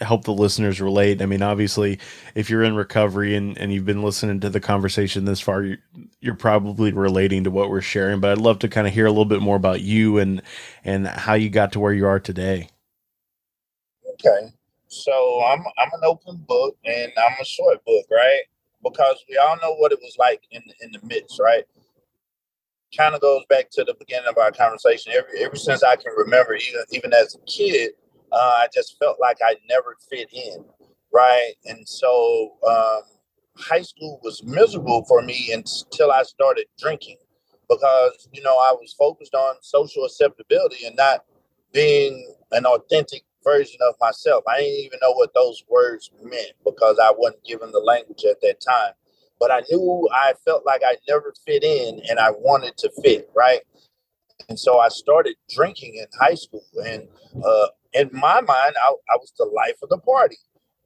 help 0.00 0.24
the 0.24 0.32
listeners 0.32 0.80
relate. 0.80 1.22
I 1.22 1.26
mean, 1.26 1.42
obviously, 1.42 1.98
if 2.34 2.50
you're 2.50 2.64
in 2.64 2.74
recovery 2.74 3.36
and, 3.36 3.56
and 3.58 3.72
you've 3.72 3.84
been 3.84 4.02
listening 4.02 4.40
to 4.40 4.50
the 4.50 4.60
conversation 4.60 5.24
this 5.24 5.40
far, 5.40 5.62
you're, 5.62 5.78
you're 6.20 6.34
probably 6.34 6.92
relating 6.92 7.44
to 7.44 7.50
what 7.50 7.70
we're 7.70 7.80
sharing. 7.80 8.20
But 8.20 8.32
I'd 8.32 8.38
love 8.38 8.58
to 8.60 8.68
kind 8.68 8.86
of 8.86 8.92
hear 8.92 9.06
a 9.06 9.10
little 9.10 9.24
bit 9.24 9.40
more 9.40 9.56
about 9.56 9.80
you 9.80 10.18
and 10.18 10.42
and 10.84 11.06
how 11.06 11.34
you 11.34 11.50
got 11.50 11.72
to 11.72 11.80
where 11.80 11.92
you 11.92 12.06
are 12.06 12.20
today. 12.20 12.68
Okay, 14.14 14.52
so 14.88 15.44
I'm 15.44 15.60
I'm 15.78 15.90
an 15.92 16.04
open 16.04 16.44
book 16.48 16.76
and 16.84 17.12
I'm 17.16 17.36
a 17.40 17.44
short 17.44 17.84
book, 17.84 18.06
right? 18.10 18.42
Because 18.82 19.24
we 19.28 19.36
all 19.38 19.56
know 19.62 19.74
what 19.76 19.92
it 19.92 19.98
was 20.02 20.16
like 20.18 20.42
in 20.50 20.62
in 20.80 20.92
the 20.92 21.00
midst, 21.06 21.40
right? 21.40 21.64
kind 22.96 23.14
of 23.14 23.20
goes 23.20 23.42
back 23.48 23.70
to 23.70 23.84
the 23.84 23.94
beginning 23.94 24.28
of 24.28 24.38
our 24.38 24.52
conversation. 24.52 25.12
Every 25.12 25.44
ever 25.44 25.56
since 25.56 25.82
I 25.82 25.96
can 25.96 26.12
remember, 26.16 26.54
even 26.54 26.82
even 26.92 27.12
as 27.12 27.34
a 27.34 27.38
kid, 27.50 27.92
uh, 28.34 28.54
I 28.62 28.68
just 28.74 28.98
felt 28.98 29.18
like 29.20 29.38
I 29.44 29.56
never 29.70 29.96
fit 30.10 30.28
in, 30.32 30.64
right? 31.12 31.54
And 31.66 31.88
so 31.88 32.54
um, 32.68 33.02
high 33.56 33.82
school 33.82 34.20
was 34.22 34.42
miserable 34.44 35.04
for 35.08 35.22
me 35.22 35.52
until 35.52 36.12
I 36.12 36.24
started 36.24 36.66
drinking 36.78 37.18
because 37.70 38.28
you 38.32 38.42
know 38.42 38.56
I 38.56 38.72
was 38.72 38.94
focused 38.98 39.34
on 39.34 39.56
social 39.62 40.04
acceptability 40.04 40.86
and 40.86 40.96
not 40.96 41.24
being 41.72 42.34
an 42.52 42.66
authentic 42.66 43.24
version 43.44 43.78
of 43.88 43.94
myself. 44.00 44.44
I 44.48 44.60
didn't 44.60 44.86
even 44.86 44.98
know 45.02 45.12
what 45.12 45.34
those 45.34 45.64
words 45.68 46.10
meant 46.22 46.52
because 46.64 46.98
I 47.02 47.12
wasn't 47.16 47.44
given 47.44 47.72
the 47.72 47.80
language 47.80 48.24
at 48.28 48.40
that 48.42 48.60
time. 48.60 48.92
But 49.40 49.52
I 49.52 49.62
knew 49.70 50.08
I 50.12 50.34
felt 50.44 50.64
like 50.66 50.82
I 50.86 50.96
never 51.08 51.34
fit 51.46 51.64
in 51.64 52.00
and 52.08 52.18
I 52.18 52.30
wanted 52.30 52.76
to 52.78 52.90
fit, 53.02 53.30
right? 53.36 53.60
And 54.48 54.58
so 54.58 54.78
I 54.78 54.88
started 54.88 55.36
drinking 55.54 55.96
in 55.96 56.06
high 56.20 56.34
school. 56.34 56.64
And 56.86 57.08
uh, 57.44 57.68
in 57.92 58.10
my 58.12 58.40
mind, 58.40 58.74
I, 58.82 58.88
I 58.88 59.16
was 59.16 59.32
the 59.38 59.46
life 59.46 59.76
of 59.82 59.88
the 59.88 59.98
party, 59.98 60.36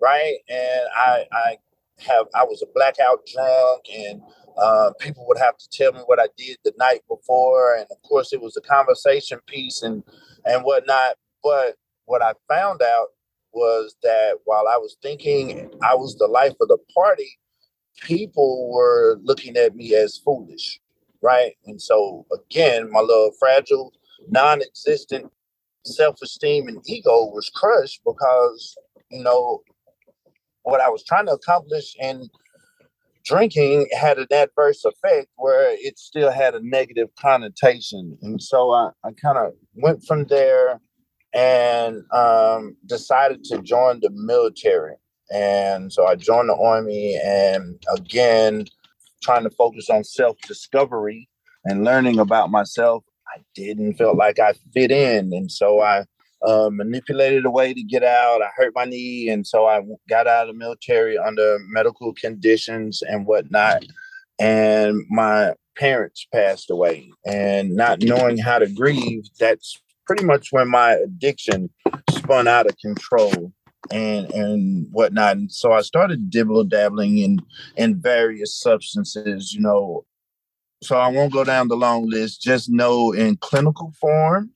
right? 0.01 0.37
And 0.49 0.83
I, 0.95 1.27
I 1.33 1.57
have 2.01 2.27
I 2.35 2.45
was 2.45 2.63
a 2.63 2.67
blackout 2.75 3.21
drunk 3.27 3.85
and 3.95 4.23
uh, 4.59 4.93
people 5.01 5.27
would 5.29 5.39
have 5.39 5.57
to 5.57 5.69
tell 5.71 5.93
me 5.93 6.01
what 6.07 6.21
I 6.21 6.27
did 6.37 6.59
the 6.65 6.73
night 6.79 7.01
before, 7.09 7.77
and 7.77 7.87
of 7.91 8.03
course 8.03 8.33
it 8.33 8.41
was 8.41 8.57
a 8.57 8.61
conversation 8.61 9.39
piece 9.47 9.83
and 9.83 10.03
and 10.45 10.65
whatnot. 10.65 11.17
But 11.43 11.77
what 12.07 12.23
I 12.23 12.33
found 12.49 12.83
out 12.83 13.09
was 13.53 13.97
that 14.03 14.39
while 14.45 14.67
I 14.69 14.77
was 14.77 14.97
thinking 15.03 15.71
I 15.83 15.95
was 15.95 16.17
the 16.17 16.27
life 16.27 16.55
of 16.61 16.69
the 16.69 16.79
party, 16.95 17.39
people 18.03 18.71
were 18.73 19.19
looking 19.23 19.57
at 19.57 19.77
me 19.77 19.95
as 19.95 20.19
foolish, 20.19 20.81
right? 21.29 21.53
And 21.67 21.81
so 21.81 22.25
again, 22.33 22.91
my 22.91 23.01
little 23.01 23.33
fragile, 23.39 23.93
non-existent 24.29 25.31
self-esteem 25.85 26.69
and 26.69 26.81
ego 26.87 27.27
was 27.27 27.51
crushed 27.55 28.01
because 28.05 28.77
you 29.11 29.23
know 29.23 29.61
what 30.63 30.81
I 30.81 30.89
was 30.89 31.05
trying 31.05 31.27
to 31.27 31.33
accomplish 31.33 31.95
and 32.01 32.31
drinking 33.25 33.89
had 33.93 34.19
an 34.19 34.27
adverse 34.33 34.85
effect 34.85 35.29
where 35.37 35.77
it 35.87 35.99
still 35.99 36.31
had 36.31 36.55
a 36.55 36.67
negative 36.67 37.09
connotation. 37.21 38.17
And 38.23 38.43
so 38.43 38.71
I, 38.71 38.91
I 39.05 39.11
kind 39.13 39.39
of 39.39 39.53
went 39.75 40.03
from 40.05 40.25
there 40.25 40.81
and 41.35 42.03
um, 42.13 42.77
decided 42.87 43.45
to 43.45 43.61
join 43.61 44.01
the 44.01 44.11
military. 44.13 44.97
And 45.31 45.93
so 45.93 46.07
I 46.07 46.15
joined 46.17 46.49
the 46.49 46.57
army 46.57 47.21
and 47.23 47.83
again, 47.95 48.65
trying 49.23 49.45
to 49.45 49.51
focus 49.51 49.91
on 49.91 50.05
self 50.05 50.37
discovery 50.47 51.29
and 51.65 51.85
learning 51.85 52.19
about 52.19 52.51
myself. 52.51 53.05
I 53.35 53.41
didn't 53.55 53.95
feel 53.95 54.17
like 54.17 54.39
I 54.39 54.55
fit 54.73 54.91
in. 54.91 55.33
And 55.33 55.51
so 55.51 55.81
I 55.81 56.05
uh, 56.47 56.71
manipulated 56.73 57.45
a 57.45 57.51
way 57.51 57.75
to 57.75 57.83
get 57.83 58.03
out. 58.03 58.43
I 58.43 58.49
hurt 58.57 58.73
my 58.75 58.85
knee, 58.85 59.29
and 59.29 59.47
so 59.47 59.67
I 59.67 59.83
got 60.09 60.27
out 60.27 60.49
of 60.49 60.55
the 60.55 60.59
military 60.59 61.19
under 61.19 61.59
medical 61.69 62.15
conditions 62.15 63.03
and 63.03 63.27
whatnot. 63.27 63.85
And 64.39 65.03
my 65.11 65.55
parents 65.77 66.27
passed 66.33 66.71
away, 66.71 67.11
and 67.27 67.75
not 67.75 68.03
knowing 68.03 68.39
how 68.39 68.59
to 68.59 68.69
grieve, 68.69 69.25
that's 69.39 69.81
pretty 70.07 70.25
much 70.25 70.49
when 70.53 70.69
my 70.69 70.93
addiction 70.93 71.71
spun 72.11 72.49
out 72.49 72.67
of 72.67 72.79
control 72.79 73.53
and 73.91 74.31
and 74.33 74.87
whatnot. 74.91 75.37
And 75.37 75.53
so 75.53 75.73
I 75.73 75.83
started 75.83 76.31
dibble 76.31 76.65
dabbling 76.65 77.19
in 77.19 77.41
in 77.77 78.01
various 78.01 78.59
substances, 78.59 79.53
you 79.53 79.61
know. 79.61 80.05
So 80.83 80.97
I 80.97 81.09
won't 81.09 81.33
go 81.33 81.43
down 81.43 81.69
the 81.69 81.77
long 81.77 82.09
list. 82.09 82.41
Just 82.41 82.71
know 82.71 83.13
in 83.13 83.37
clinical 83.39 83.93
form, 84.01 84.51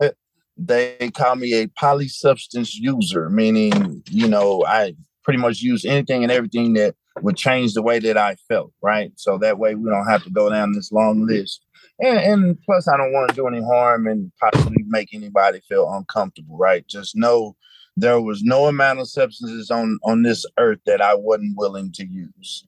they 0.56 1.10
call 1.14 1.36
me 1.36 1.54
a 1.54 1.68
polysubstance 1.68 2.74
user, 2.74 3.30
meaning, 3.30 4.02
you 4.10 4.26
know, 4.26 4.64
I 4.66 4.94
pretty 5.22 5.38
much 5.38 5.60
use 5.60 5.84
anything 5.84 6.22
and 6.22 6.32
everything 6.32 6.74
that 6.74 6.96
would 7.22 7.36
change 7.36 7.74
the 7.74 7.82
way 7.82 7.98
that 8.00 8.16
I 8.16 8.36
felt, 8.48 8.72
right? 8.82 9.12
So 9.16 9.38
that 9.38 9.58
way 9.58 9.74
we 9.74 9.88
don't 9.90 10.08
have 10.08 10.24
to 10.24 10.30
go 10.30 10.50
down 10.50 10.72
this 10.72 10.90
long 10.90 11.26
list. 11.26 11.64
And, 12.00 12.18
and 12.18 12.62
plus, 12.62 12.88
I 12.88 12.96
don't 12.96 13.12
want 13.12 13.28
to 13.30 13.36
do 13.36 13.46
any 13.46 13.62
harm 13.62 14.06
and 14.06 14.32
possibly 14.40 14.84
make 14.86 15.14
anybody 15.14 15.60
feel 15.68 15.92
uncomfortable, 15.92 16.56
right? 16.56 16.86
Just 16.88 17.14
know 17.14 17.56
there 17.96 18.20
was 18.20 18.42
no 18.42 18.66
amount 18.66 19.00
of 19.00 19.08
substances 19.08 19.70
on 19.70 19.98
on 20.04 20.22
this 20.22 20.44
earth 20.58 20.80
that 20.86 21.00
I 21.00 21.14
wasn't 21.14 21.56
willing 21.56 21.92
to 21.92 22.06
use 22.06 22.66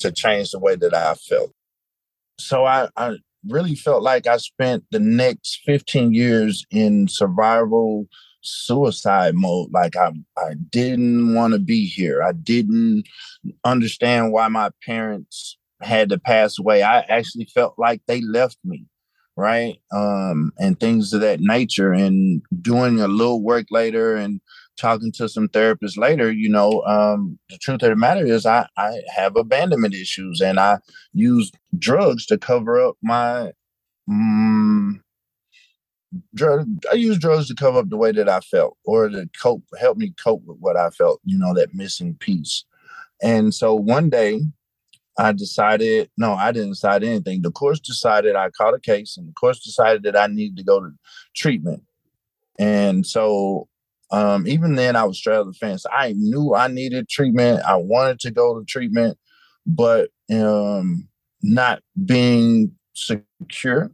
to 0.00 0.12
change 0.12 0.50
the 0.50 0.58
way 0.58 0.76
that 0.76 0.94
I 0.94 1.14
felt. 1.14 1.52
So 2.38 2.64
I, 2.64 2.88
I 2.96 3.16
really 3.46 3.74
felt 3.74 4.02
like 4.02 4.26
I 4.26 4.36
spent 4.36 4.84
the 4.90 5.00
next 5.00 5.60
15 5.64 6.14
years 6.14 6.64
in 6.70 7.08
survival 7.08 8.06
suicide 8.42 9.34
mode. 9.34 9.70
Like 9.72 9.96
I, 9.96 10.12
I 10.36 10.54
didn't 10.70 11.34
want 11.34 11.52
to 11.54 11.58
be 11.58 11.86
here. 11.86 12.22
I 12.22 12.32
didn't 12.32 13.04
understand 13.64 14.32
why 14.32 14.48
my 14.48 14.70
parents 14.84 15.58
had 15.80 16.08
to 16.10 16.18
pass 16.18 16.58
away. 16.58 16.82
I 16.82 17.00
actually 17.00 17.46
felt 17.46 17.74
like 17.78 18.02
they 18.06 18.20
left 18.20 18.58
me, 18.64 18.86
right? 19.38 19.80
Um, 19.92 20.52
and 20.58 20.78
things 20.80 21.12
of 21.12 21.20
that 21.20 21.38
nature. 21.40 21.92
And 21.92 22.42
doing 22.60 23.00
a 23.00 23.06
little 23.06 23.40
work 23.40 23.66
later 23.70 24.16
and 24.16 24.40
talking 24.76 25.12
to 25.12 25.28
some 25.28 25.46
therapists 25.48 25.96
later, 25.96 26.32
you 26.32 26.48
know, 26.48 26.82
um, 26.82 27.38
the 27.48 27.56
truth 27.58 27.84
of 27.84 27.90
the 27.90 27.96
matter 27.96 28.26
is 28.26 28.44
I, 28.44 28.66
I 28.76 29.00
have 29.14 29.36
abandonment 29.36 29.94
issues 29.94 30.40
and 30.40 30.58
I 30.58 30.78
use 31.12 31.52
drugs 31.78 32.26
to 32.26 32.36
cover 32.36 32.84
up 32.84 32.96
my 33.00 33.52
um, 34.10 35.04
drug 36.34 36.66
I 36.90 36.94
use 36.94 37.18
drugs 37.18 37.46
to 37.48 37.54
cover 37.54 37.78
up 37.78 37.90
the 37.90 37.96
way 37.96 38.10
that 38.12 38.28
I 38.28 38.40
felt 38.40 38.76
or 38.84 39.08
to 39.08 39.28
cope 39.40 39.62
help 39.78 39.98
me 39.98 40.14
cope 40.20 40.42
with 40.46 40.58
what 40.58 40.76
I 40.76 40.90
felt, 40.90 41.20
you 41.24 41.38
know, 41.38 41.54
that 41.54 41.74
missing 41.74 42.16
piece. 42.16 42.64
And 43.22 43.54
so 43.54 43.74
one 43.74 44.10
day 44.10 44.40
I 45.18 45.32
decided, 45.32 46.10
no, 46.16 46.34
I 46.34 46.52
didn't 46.52 46.70
decide 46.70 47.02
anything. 47.02 47.42
The 47.42 47.50
course 47.50 47.80
decided 47.80 48.36
I 48.36 48.50
caught 48.50 48.74
a 48.74 48.80
case 48.80 49.16
and 49.16 49.28
the 49.28 49.32
course 49.32 49.58
decided 49.60 50.04
that 50.04 50.16
I 50.16 50.28
needed 50.28 50.56
to 50.58 50.64
go 50.64 50.80
to 50.80 50.90
treatment. 51.34 51.82
And 52.58 53.04
so 53.04 53.68
um, 54.10 54.46
even 54.46 54.74
then, 54.74 54.96
I 54.96 55.04
was 55.04 55.18
straddling 55.18 55.52
the 55.52 55.58
fence. 55.58 55.84
I 55.92 56.14
knew 56.16 56.54
I 56.54 56.68
needed 56.68 57.08
treatment. 57.08 57.62
I 57.66 57.76
wanted 57.76 58.20
to 58.20 58.30
go 58.30 58.58
to 58.58 58.64
treatment, 58.64 59.18
but 59.66 60.08
um, 60.32 61.08
not 61.42 61.82
being 62.06 62.72
secure 62.94 63.92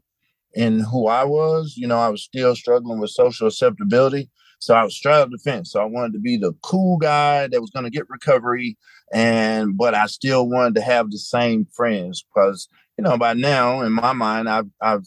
in 0.55 0.81
who 0.81 1.09
I 1.09 1.25
was, 1.25 1.75
you 1.77 1.89
know, 1.89 1.99
I 1.99 2.09
was 2.11 2.23
still 2.23 2.55
struggling 2.55 3.01
with 3.01 3.11
social 3.11 3.49
acceptability. 3.49 4.31
So 4.65 4.75
I 4.75 4.83
was 4.83 4.97
straddling 4.97 5.31
the 5.31 5.39
fence. 5.39 5.73
So 5.73 5.83
I 5.83 5.85
wanted 5.85 6.15
to 6.15 6.21
be 6.21 6.39
the 6.39 6.55
cool 6.63 6.97
guy 6.97 7.47
that 7.49 7.61
was 7.61 7.69
going 7.69 7.85
to 7.85 7.91
get 7.91 8.09
recovery, 8.09 8.79
and 9.13 9.77
but 9.77 9.95
I 9.95 10.07
still 10.07 10.49
wanted 10.49 10.77
to 10.77 10.81
have 10.81 11.11
the 11.11 11.19
same 11.19 11.67
friends 11.77 12.25
because 12.25 12.67
you 12.97 13.05
know 13.05 13.19
by 13.19 13.35
now 13.35 13.83
in 13.83 13.93
my 13.93 14.15
mind 14.15 14.49
I've 14.49 14.71
I've 14.81 15.07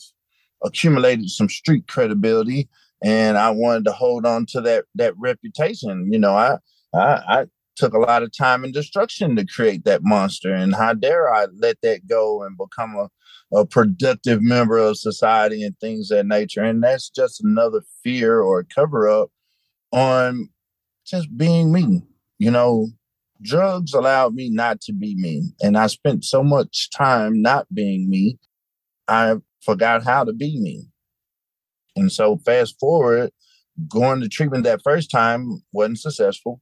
accumulated 0.64 1.30
some 1.30 1.50
street 1.50 1.88
credibility 1.88 2.70
and 3.04 3.38
I 3.38 3.50
wanted 3.50 3.86
to 3.86 3.94
hold 3.94 4.28
on 4.28 4.46
to 4.48 4.62
that 4.62 4.86
that 4.94 5.16
reputation. 5.18 6.12
You 6.12 6.20
know, 6.20 6.36
I 6.36 6.58
I, 6.94 7.40
I 7.40 7.46
took 7.78 7.94
a 7.94 8.00
lot 8.00 8.22
of 8.22 8.36
time 8.38 8.64
and 8.64 8.74
destruction 8.74 9.36
to 9.38 9.46
create 9.46 9.86
that 9.86 10.04
monster, 10.04 10.54
and 10.54 10.76
how 10.76 10.94
dare 10.94 11.34
I 11.34 11.48
let 11.60 11.78
that 11.82 12.08
go 12.08 12.44
and 12.44 12.56
become 12.56 12.96
a 12.96 13.10
a 13.58 13.66
productive 13.66 14.44
member 14.44 14.78
of 14.78 14.98
society 15.00 15.64
and 15.64 15.80
things 15.80 16.10
that 16.10 16.28
nature. 16.28 16.62
And 16.62 16.84
that's 16.84 17.10
just 17.10 17.42
another 17.42 17.82
fear 18.04 18.42
or 18.42 18.64
cover 18.64 19.08
up 19.10 19.32
on 19.92 20.50
just 21.06 21.36
being 21.38 21.72
me. 21.72 22.02
You 22.40 22.52
know, 22.52 22.90
drugs 23.42 23.94
allowed 23.94 24.34
me 24.34 24.50
not 24.50 24.82
to 24.82 24.94
be 24.94 25.16
me. 25.16 25.52
And 25.62 25.78
I 25.78 25.88
spent 25.88 26.26
so 26.26 26.44
much 26.44 26.90
time 26.92 27.42
not 27.42 27.68
being 27.74 28.10
me, 28.10 28.38
I 29.08 29.36
forgot 29.62 30.04
how 30.04 30.24
to 30.24 30.34
be 30.34 30.60
me. 30.60 30.86
And 31.96 32.12
so 32.12 32.38
fast 32.38 32.80
forward, 32.80 33.32
going 33.90 34.22
to 34.22 34.30
treatment 34.30 34.64
that 34.66 34.82
first 34.84 35.10
time 35.10 35.64
wasn't 35.72 36.00
successful. 36.00 36.62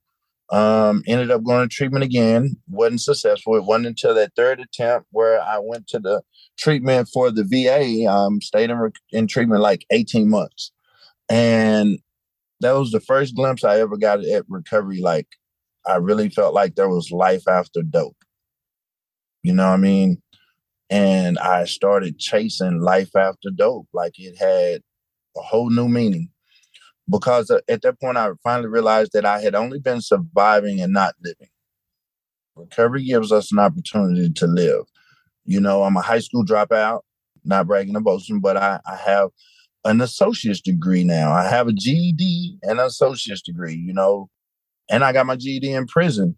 Um, 0.51 1.01
ended 1.07 1.31
up 1.31 1.43
going 1.43 1.67
to 1.67 1.75
treatment 1.75 2.03
again, 2.03 2.57
wasn't 2.69 3.01
successful. 3.01 3.55
It 3.55 3.63
wasn't 3.63 3.87
until 3.87 4.13
that 4.13 4.33
third 4.35 4.59
attempt 4.59 5.07
where 5.11 5.41
I 5.41 5.57
went 5.59 5.87
to 5.87 5.99
the 5.99 6.21
treatment 6.57 7.09
for 7.11 7.31
the 7.31 7.43
VA. 7.43 8.07
Um, 8.09 8.41
stayed 8.41 8.69
in, 8.69 8.91
in 9.11 9.27
treatment 9.27 9.61
like 9.61 9.85
18 9.89 10.29
months. 10.29 10.71
And 11.27 11.97
that 12.61 12.73
was 12.73 12.91
the 12.91 12.99
first 12.99 13.35
glimpse 13.35 13.63
I 13.63 13.79
ever 13.79 13.97
got 13.97 14.23
at 14.23 14.45
recovery. 14.47 15.01
Like 15.01 15.27
I 15.85 15.97
really 15.97 16.29
felt 16.29 16.53
like 16.53 16.75
there 16.75 16.89
was 16.89 17.11
life 17.11 17.47
after 17.47 17.81
dope. 17.81 18.17
You 19.43 19.53
know 19.53 19.67
what 19.67 19.75
I 19.75 19.77
mean? 19.77 20.21
And 20.89 21.37
I 21.39 21.65
started 21.65 22.19
chasing 22.19 22.79
life 22.79 23.15
after 23.15 23.49
dope. 23.49 23.87
Like 23.93 24.13
it 24.17 24.37
had 24.37 24.81
a 25.37 25.41
whole 25.41 25.69
new 25.69 25.87
meaning 25.87 26.29
because 27.09 27.49
uh, 27.51 27.59
at 27.67 27.81
that 27.83 27.99
point 27.99 28.17
I 28.17 28.29
finally 28.43 28.69
realized 28.69 29.11
that 29.13 29.25
I 29.25 29.39
had 29.39 29.55
only 29.55 29.79
been 29.79 30.01
surviving 30.01 30.81
and 30.81 30.93
not 30.93 31.15
living. 31.23 31.49
Recovery 32.55 33.03
gives 33.03 33.31
us 33.31 33.51
an 33.51 33.59
opportunity 33.59 34.31
to 34.31 34.47
live. 34.47 34.85
You 35.45 35.59
know, 35.59 35.83
I'm 35.83 35.97
a 35.97 36.01
high 36.01 36.19
school 36.19 36.45
dropout. 36.45 37.01
not 37.43 37.67
bragging 37.67 37.95
or 37.95 38.01
boasting, 38.01 38.39
but 38.39 38.57
I, 38.57 38.79
I 38.85 38.95
have 38.95 39.29
an 39.85 40.01
associate's 40.01 40.61
degree 40.61 41.03
now. 41.03 41.31
I 41.31 41.47
have 41.47 41.67
a 41.67 41.73
GED 41.73 42.57
and 42.63 42.79
an 42.79 42.85
associate's 42.85 43.41
degree, 43.41 43.75
you 43.75 43.93
know, 43.93 44.29
and 44.89 45.03
I 45.03 45.13
got 45.13 45.27
my 45.27 45.35
GED 45.35 45.71
in 45.71 45.85
prison, 45.85 46.35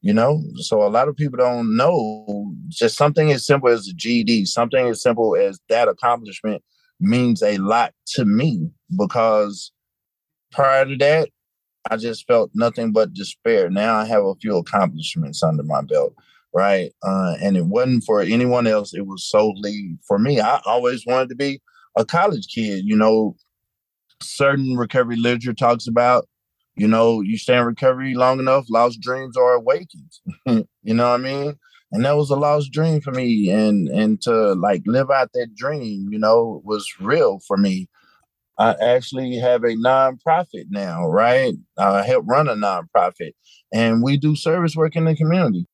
you 0.00 0.14
know. 0.14 0.42
So 0.56 0.82
a 0.82 0.88
lot 0.88 1.08
of 1.08 1.16
people 1.16 1.38
don't 1.38 1.76
know 1.76 2.54
just 2.68 2.96
something 2.96 3.32
as 3.32 3.44
simple 3.44 3.68
as 3.68 3.88
a 3.88 3.92
GED, 3.92 4.46
something 4.46 4.88
as 4.88 5.02
simple 5.02 5.36
as 5.36 5.58
that 5.68 5.88
accomplishment 5.88 6.62
means 7.00 7.42
a 7.42 7.58
lot 7.58 7.92
to 8.06 8.24
me 8.24 8.70
because 8.96 9.72
prior 10.52 10.84
to 10.86 10.96
that, 10.96 11.28
I 11.90 11.96
just 11.96 12.26
felt 12.26 12.50
nothing 12.54 12.92
but 12.92 13.12
despair. 13.12 13.68
Now 13.68 13.96
I 13.96 14.06
have 14.06 14.24
a 14.24 14.36
few 14.36 14.56
accomplishments 14.56 15.42
under 15.42 15.64
my 15.64 15.82
belt, 15.82 16.14
right? 16.54 16.92
Uh, 17.02 17.34
and 17.42 17.56
it 17.56 17.66
wasn't 17.66 18.04
for 18.04 18.22
anyone 18.22 18.66
else. 18.68 18.94
It 18.94 19.06
was 19.06 19.28
solely 19.28 19.98
for 20.06 20.18
me. 20.18 20.40
I 20.40 20.60
always 20.64 21.04
wanted 21.04 21.28
to 21.30 21.34
be 21.34 21.60
a 21.96 22.04
college 22.04 22.46
kid. 22.52 22.84
You 22.84 22.96
know, 22.96 23.36
certain 24.22 24.76
recovery 24.76 25.16
literature 25.16 25.54
talks 25.54 25.86
about, 25.86 26.28
you 26.76 26.88
know, 26.88 27.20
you 27.20 27.38
stay 27.38 27.56
in 27.56 27.64
recovery 27.64 28.14
long 28.14 28.38
enough, 28.38 28.66
lost 28.68 29.00
dreams 29.00 29.36
are 29.36 29.54
awakened. 29.54 30.12
you 30.46 30.94
know 30.94 31.10
what 31.10 31.20
I 31.20 31.22
mean? 31.22 31.54
And 31.92 32.04
that 32.04 32.16
was 32.16 32.30
a 32.30 32.36
lost 32.36 32.72
dream 32.72 33.00
for 33.00 33.12
me. 33.12 33.50
And 33.50 33.88
and 33.88 34.20
to 34.22 34.54
like 34.54 34.82
live 34.86 35.10
out 35.10 35.30
that 35.34 35.54
dream, 35.54 36.08
you 36.10 36.18
know, 36.18 36.60
was 36.64 36.86
real 37.00 37.40
for 37.46 37.56
me. 37.56 37.88
I 38.58 38.74
actually 38.80 39.36
have 39.36 39.64
a 39.64 39.74
nonprofit 39.74 40.66
now, 40.70 41.06
right? 41.06 41.54
I 41.76 42.02
help 42.02 42.24
run 42.26 42.48
a 42.48 42.54
nonprofit 42.54 43.32
and 43.72 44.02
we 44.02 44.16
do 44.16 44.36
service 44.36 44.76
work 44.76 44.94
in 44.94 45.04
the 45.06 45.16
community. 45.16 45.66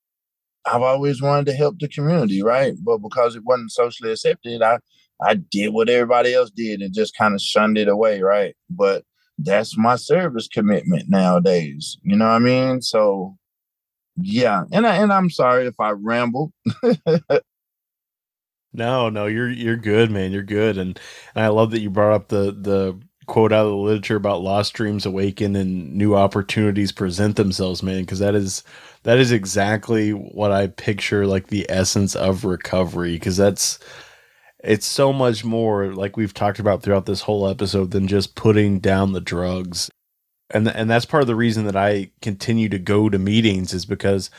I've 0.64 0.82
always 0.82 1.20
wanted 1.22 1.46
to 1.46 1.54
help 1.54 1.78
the 1.78 1.88
community, 1.88 2.42
right? 2.42 2.74
But 2.82 2.98
because 2.98 3.36
it 3.36 3.44
wasn't 3.44 3.72
socially 3.72 4.12
accepted, 4.12 4.62
I 4.62 4.78
I 5.22 5.34
did 5.34 5.70
what 5.70 5.88
everybody 5.88 6.34
else 6.34 6.50
did 6.50 6.80
and 6.80 6.94
just 6.94 7.16
kind 7.16 7.34
of 7.34 7.40
shunned 7.40 7.78
it 7.78 7.88
away, 7.88 8.22
right? 8.22 8.54
But 8.68 9.04
that's 9.38 9.76
my 9.76 9.96
service 9.96 10.48
commitment 10.48 11.08
nowadays. 11.08 11.96
You 12.02 12.16
know 12.16 12.26
what 12.26 12.32
I 12.32 12.38
mean? 12.38 12.82
So 12.82 13.36
yeah, 14.16 14.64
and 14.72 14.86
I, 14.86 14.96
and 14.96 15.12
I'm 15.12 15.30
sorry 15.30 15.66
if 15.66 15.78
I 15.78 15.90
ramble. 15.90 16.52
no, 18.72 19.08
no, 19.08 19.26
you're 19.26 19.50
you're 19.50 19.76
good, 19.76 20.10
man. 20.10 20.32
You're 20.32 20.42
good, 20.42 20.78
and, 20.78 20.98
and 21.34 21.44
I 21.44 21.48
love 21.48 21.70
that 21.70 21.80
you 21.80 21.90
brought 21.90 22.14
up 22.14 22.28
the 22.28 22.52
the 22.58 22.98
quote 23.26 23.52
out 23.52 23.64
of 23.66 23.70
the 23.70 23.76
literature 23.76 24.16
about 24.16 24.42
lost 24.42 24.74
dreams 24.74 25.06
awaken 25.06 25.54
and 25.54 25.94
new 25.94 26.16
opportunities 26.16 26.90
present 26.90 27.36
themselves, 27.36 27.82
man. 27.82 28.00
Because 28.02 28.18
that 28.18 28.34
is 28.34 28.64
that 29.04 29.18
is 29.18 29.32
exactly 29.32 30.10
what 30.10 30.52
I 30.52 30.66
picture 30.66 31.26
like 31.26 31.46
the 31.46 31.64
essence 31.70 32.14
of 32.16 32.44
recovery. 32.44 33.12
Because 33.12 33.36
that's 33.36 33.78
it's 34.62 34.86
so 34.86 35.12
much 35.12 35.44
more 35.44 35.92
like 35.92 36.16
we've 36.16 36.34
talked 36.34 36.58
about 36.58 36.82
throughout 36.82 37.06
this 37.06 37.22
whole 37.22 37.48
episode 37.48 37.90
than 37.90 38.06
just 38.06 38.34
putting 38.34 38.78
down 38.78 39.12
the 39.12 39.20
drugs. 39.20 39.90
And 40.50 40.68
and 40.68 40.90
that's 40.90 41.04
part 41.04 41.22
of 41.22 41.26
the 41.26 41.36
reason 41.36 41.64
that 41.66 41.76
I 41.76 42.10
continue 42.20 42.68
to 42.68 42.78
go 42.78 43.08
to 43.08 43.18
meetings 43.18 43.72
is 43.72 43.86
because 43.86 44.30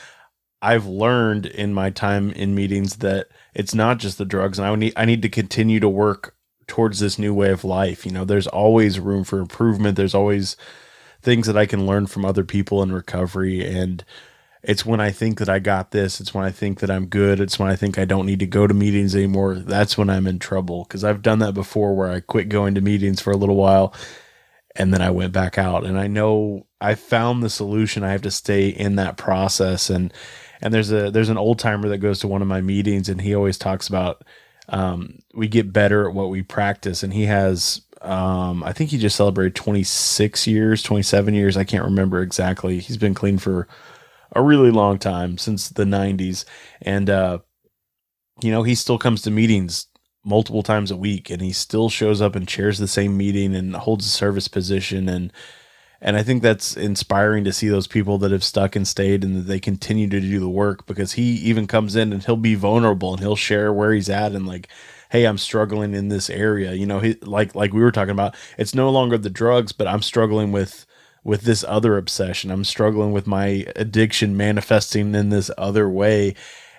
I've 0.61 0.85
learned 0.85 1.45
in 1.45 1.73
my 1.73 1.89
time 1.89 2.31
in 2.31 2.53
meetings 2.53 2.97
that 2.97 3.27
it's 3.55 3.73
not 3.73 3.97
just 3.97 4.17
the 4.17 4.25
drugs 4.25 4.59
and 4.59 4.67
I 4.67 4.75
need 4.75 4.93
I 4.95 5.05
need 5.05 5.21
to 5.23 5.29
continue 5.29 5.79
to 5.79 5.89
work 5.89 6.35
towards 6.67 6.99
this 6.99 7.17
new 7.17 7.33
way 7.33 7.49
of 7.49 7.63
life. 7.63 8.05
You 8.05 8.11
know 8.11 8.25
there's 8.25 8.47
always 8.47 8.99
room 8.99 9.23
for 9.23 9.39
improvement. 9.39 9.97
There's 9.97 10.15
always 10.15 10.57
things 11.21 11.47
that 11.47 11.57
I 11.57 11.65
can 11.65 11.85
learn 11.85 12.07
from 12.07 12.25
other 12.25 12.43
people 12.43 12.81
in 12.83 12.91
recovery. 12.91 13.65
And 13.65 14.03
it's 14.63 14.85
when 14.85 15.01
I 15.01 15.11
think 15.11 15.39
that 15.39 15.49
I 15.49 15.59
got 15.59 15.91
this. 15.91 16.21
It's 16.21 16.33
when 16.33 16.45
I 16.45 16.51
think 16.51 16.79
that 16.79 16.91
I'm 16.91 17.07
good. 17.07 17.39
It's 17.39 17.57
when 17.57 17.69
I 17.69 17.75
think 17.75 17.97
I 17.97 18.05
don't 18.05 18.25
need 18.25 18.39
to 18.39 18.47
go 18.47 18.67
to 18.67 18.73
meetings 18.73 19.15
anymore. 19.15 19.55
That's 19.55 19.97
when 19.97 20.09
I'm 20.09 20.27
in 20.27 20.39
trouble 20.39 20.83
because 20.83 21.03
I've 21.03 21.21
done 21.21 21.39
that 21.39 21.53
before 21.53 21.95
where 21.95 22.11
I 22.11 22.19
quit 22.19 22.49
going 22.49 22.75
to 22.75 22.81
meetings 22.81 23.21
for 23.21 23.31
a 23.31 23.37
little 23.37 23.55
while 23.55 23.93
and 24.75 24.93
then 24.93 25.01
I 25.01 25.09
went 25.09 25.33
back 25.33 25.57
out. 25.57 25.85
And 25.85 25.97
I 25.99 26.07
know 26.07 26.65
I 26.79 26.95
found 26.95 27.43
the 27.43 27.49
solution. 27.49 28.03
I 28.03 28.11
have 28.11 28.21
to 28.23 28.31
stay 28.31 28.69
in 28.69 28.95
that 28.95 29.17
process. 29.17 29.89
And 29.89 30.13
and 30.61 30.73
there's 30.73 30.91
a 30.91 31.11
there's 31.11 31.29
an 31.29 31.37
old 31.37 31.59
timer 31.59 31.89
that 31.89 31.97
goes 31.97 32.19
to 32.19 32.27
one 32.27 32.41
of 32.41 32.47
my 32.47 32.61
meetings 32.61 33.09
and 33.09 33.21
he 33.21 33.35
always 33.35 33.57
talks 33.57 33.87
about 33.87 34.23
um, 34.69 35.19
we 35.33 35.47
get 35.47 35.73
better 35.73 36.07
at 36.07 36.15
what 36.15 36.29
we 36.29 36.43
practice. 36.43 37.03
And 37.03 37.13
he 37.13 37.25
has 37.25 37.81
um, 38.01 38.63
I 38.63 38.73
think 38.73 38.89
he 38.89 38.97
just 38.97 39.15
celebrated 39.15 39.55
26 39.55 40.47
years, 40.47 40.81
27 40.81 41.33
years. 41.33 41.57
I 41.57 41.63
can't 41.63 41.85
remember 41.85 42.21
exactly. 42.21 42.79
He's 42.79 42.97
been 42.97 43.13
clean 43.13 43.37
for 43.37 43.67
a 44.33 44.41
really 44.41 44.71
long 44.71 44.97
time 44.97 45.37
since 45.37 45.69
the 45.69 45.83
90s. 45.83 46.45
And, 46.81 47.09
uh, 47.09 47.39
you 48.41 48.51
know, 48.51 48.63
he 48.63 48.75
still 48.75 48.97
comes 48.97 49.21
to 49.23 49.31
meetings 49.31 49.87
multiple 50.23 50.63
times 50.63 50.91
a 50.91 50.97
week 50.97 51.29
and 51.29 51.41
he 51.41 51.51
still 51.51 51.89
shows 51.89 52.21
up 52.21 52.35
and 52.35 52.47
chairs 52.47 52.77
the 52.77 52.87
same 52.87 53.17
meeting 53.17 53.55
and 53.55 53.75
holds 53.75 54.05
a 54.05 54.09
service 54.09 54.47
position. 54.47 55.09
And, 55.09 55.33
and 55.99 56.15
I 56.15 56.23
think 56.23 56.41
that's 56.41 56.77
inspiring 56.77 57.43
to 57.43 57.53
see 57.53 57.69
those 57.69 57.87
people 57.87 58.17
that 58.19 58.31
have 58.31 58.43
stuck 58.43 58.75
and 58.75 58.87
stayed 58.87 59.23
and 59.23 59.35
that 59.35 59.41
they 59.41 59.59
continue 59.59 60.07
to 60.09 60.19
do 60.19 60.39
the 60.39 60.49
work 60.49 60.85
because 60.85 61.13
he 61.13 61.33
even 61.35 61.67
comes 61.67 61.95
in 61.95 62.13
and 62.13 62.23
he'll 62.23 62.37
be 62.37 62.55
vulnerable 62.55 63.13
and 63.13 63.19
he'll 63.21 63.35
share 63.35 63.73
where 63.73 63.93
he's 63.93 64.09
at 64.09 64.33
and 64.33 64.47
like, 64.47 64.67
hey 65.11 65.25
i'm 65.25 65.37
struggling 65.37 65.93
in 65.93 66.07
this 66.07 66.29
area 66.29 66.73
you 66.73 66.85
know 66.85 66.99
he, 66.99 67.15
like 67.21 67.53
like 67.53 67.73
we 67.73 67.81
were 67.81 67.91
talking 67.91 68.11
about 68.11 68.35
it's 68.57 68.73
no 68.73 68.89
longer 68.89 69.17
the 69.17 69.29
drugs 69.29 69.71
but 69.71 69.85
i'm 69.87 70.01
struggling 70.01 70.51
with 70.51 70.85
with 71.23 71.41
this 71.41 71.63
other 71.67 71.97
obsession. 71.97 72.51
I'm 72.51 72.63
struggling 72.63 73.11
with 73.11 73.27
my 73.27 73.65
addiction 73.75 74.35
manifesting 74.35 75.13
in 75.13 75.29
this 75.29 75.51
other 75.57 75.89
way. 75.89 76.35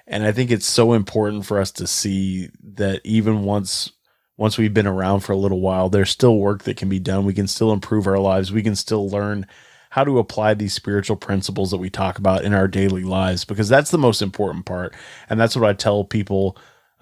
And 0.07 0.25
I 0.25 0.33
think 0.33 0.51
it's 0.51 0.67
so 0.67 0.93
important 0.93 1.47
for 1.47 1.61
us 1.61 1.71
to 1.73 1.87
see 1.87 2.49
that 2.63 3.01
even 3.05 3.45
once 3.45 3.93
once 4.39 4.59
we've 4.59 4.75
been 4.75 4.87
around 4.87 5.21
for 5.21 5.33
a 5.33 5.37
little 5.37 5.61
while, 5.61 5.89
there's 5.89 6.11
still 6.11 6.39
work 6.39 6.65
that 6.65 6.77
can 6.77 6.89
be 6.89 6.99
done. 6.99 7.25
We 7.25 7.35
can 7.35 7.47
still 7.47 7.73
improve 7.73 8.07
our 8.07 8.19
lives. 8.19 8.51
We 8.51 8.63
can 8.63 8.75
still 8.75 9.09
learn 9.09 9.47
how 9.91 10.05
to 10.05 10.19
apply 10.19 10.55
these 10.55 10.73
spiritual 10.73 11.17
principles 11.17 11.71
that 11.71 11.77
we 11.77 11.91
talk 11.91 12.19
about 12.19 12.43
in 12.43 12.55
our 12.55 12.67
daily 12.67 13.05
lives 13.05 13.45
because 13.45 13.69
that's 13.69 13.91
the 13.91 13.99
most 13.99 14.23
important 14.23 14.65
part. 14.65 14.95
And 15.29 15.39
that's 15.39 15.55
what 15.55 15.69
I 15.69 15.75
tell 15.75 16.03
people 16.03 16.57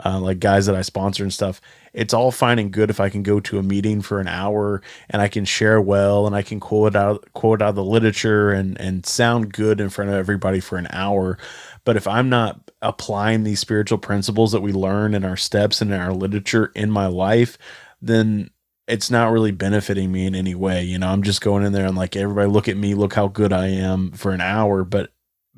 uh, 0.05 0.18
like 0.18 0.40
guys 0.40 0.66
that 0.66 0.74
I 0.74 0.83
sponsor 0.83 1.22
and 1.22 1.33
stuff. 1.33 1.61
It's 1.92 2.14
all 2.14 2.31
fine 2.31 2.59
and 2.59 2.72
good 2.72 2.90
if 2.90 3.00
I 3.00 3.09
can 3.09 3.22
go 3.22 3.40
to 3.40 3.59
a 3.59 3.62
meeting 3.62 4.03
for 4.03 4.20
an 4.20 4.29
hour 4.29 4.83
and 5.09 5.20
I 5.20 5.29
can 5.29 5.44
share 5.44 5.81
well 5.81 6.26
and 6.26 6.37
I 6.37 6.42
can 6.42 6.61
quote 6.61 6.94
out 6.94 7.26
quote 7.33 7.62
out 7.62 7.74
the 7.74 7.85
literature 7.85 8.53
and 8.53 8.81
and 8.81 9.05
sound 9.05 9.53
good 9.53 9.81
in 9.81 9.90
front 9.90 10.11
of 10.11 10.16
everybody 10.16 10.61
for 10.61 10.79
an 10.79 10.88
hour. 10.90 11.38
But 11.85 11.96
if 11.96 12.07
I'm 12.07 12.29
not 12.29 12.70
applying 12.83 13.44
these 13.44 13.61
spiritual 13.61 13.98
principles 13.98 14.53
that 14.53 14.61
we 14.61 14.72
learn 14.72 15.14
in 15.14 15.24
our 15.24 15.37
steps 15.37 15.81
and 15.81 15.92
in 15.92 16.00
our 16.00 16.12
literature 16.12 16.72
in 16.74 16.90
my 16.90 17.07
life, 17.07 17.59
then 18.00 18.50
it's 18.87 19.11
not 19.11 19.31
really 19.31 19.53
benefiting 19.53 20.11
me 20.11 20.26
in 20.26 20.35
any 20.35 20.55
way. 20.55 20.83
You 20.83 20.98
know, 20.98 21.09
I'm 21.09 21.22
just 21.22 21.40
going 21.40 21.64
in 21.64 21.72
there 21.72 21.87
and 21.87 21.96
like 21.96 22.16
everybody 22.16 22.48
look 22.48 22.68
at 22.68 22.76
me, 22.76 22.94
look 22.94 23.14
how 23.14 23.29
good 23.29 23.53
I 23.53 23.68
am 23.68 24.11
for 24.12 24.33
an 24.33 24.40
hour, 24.40 24.85
but 24.85 25.12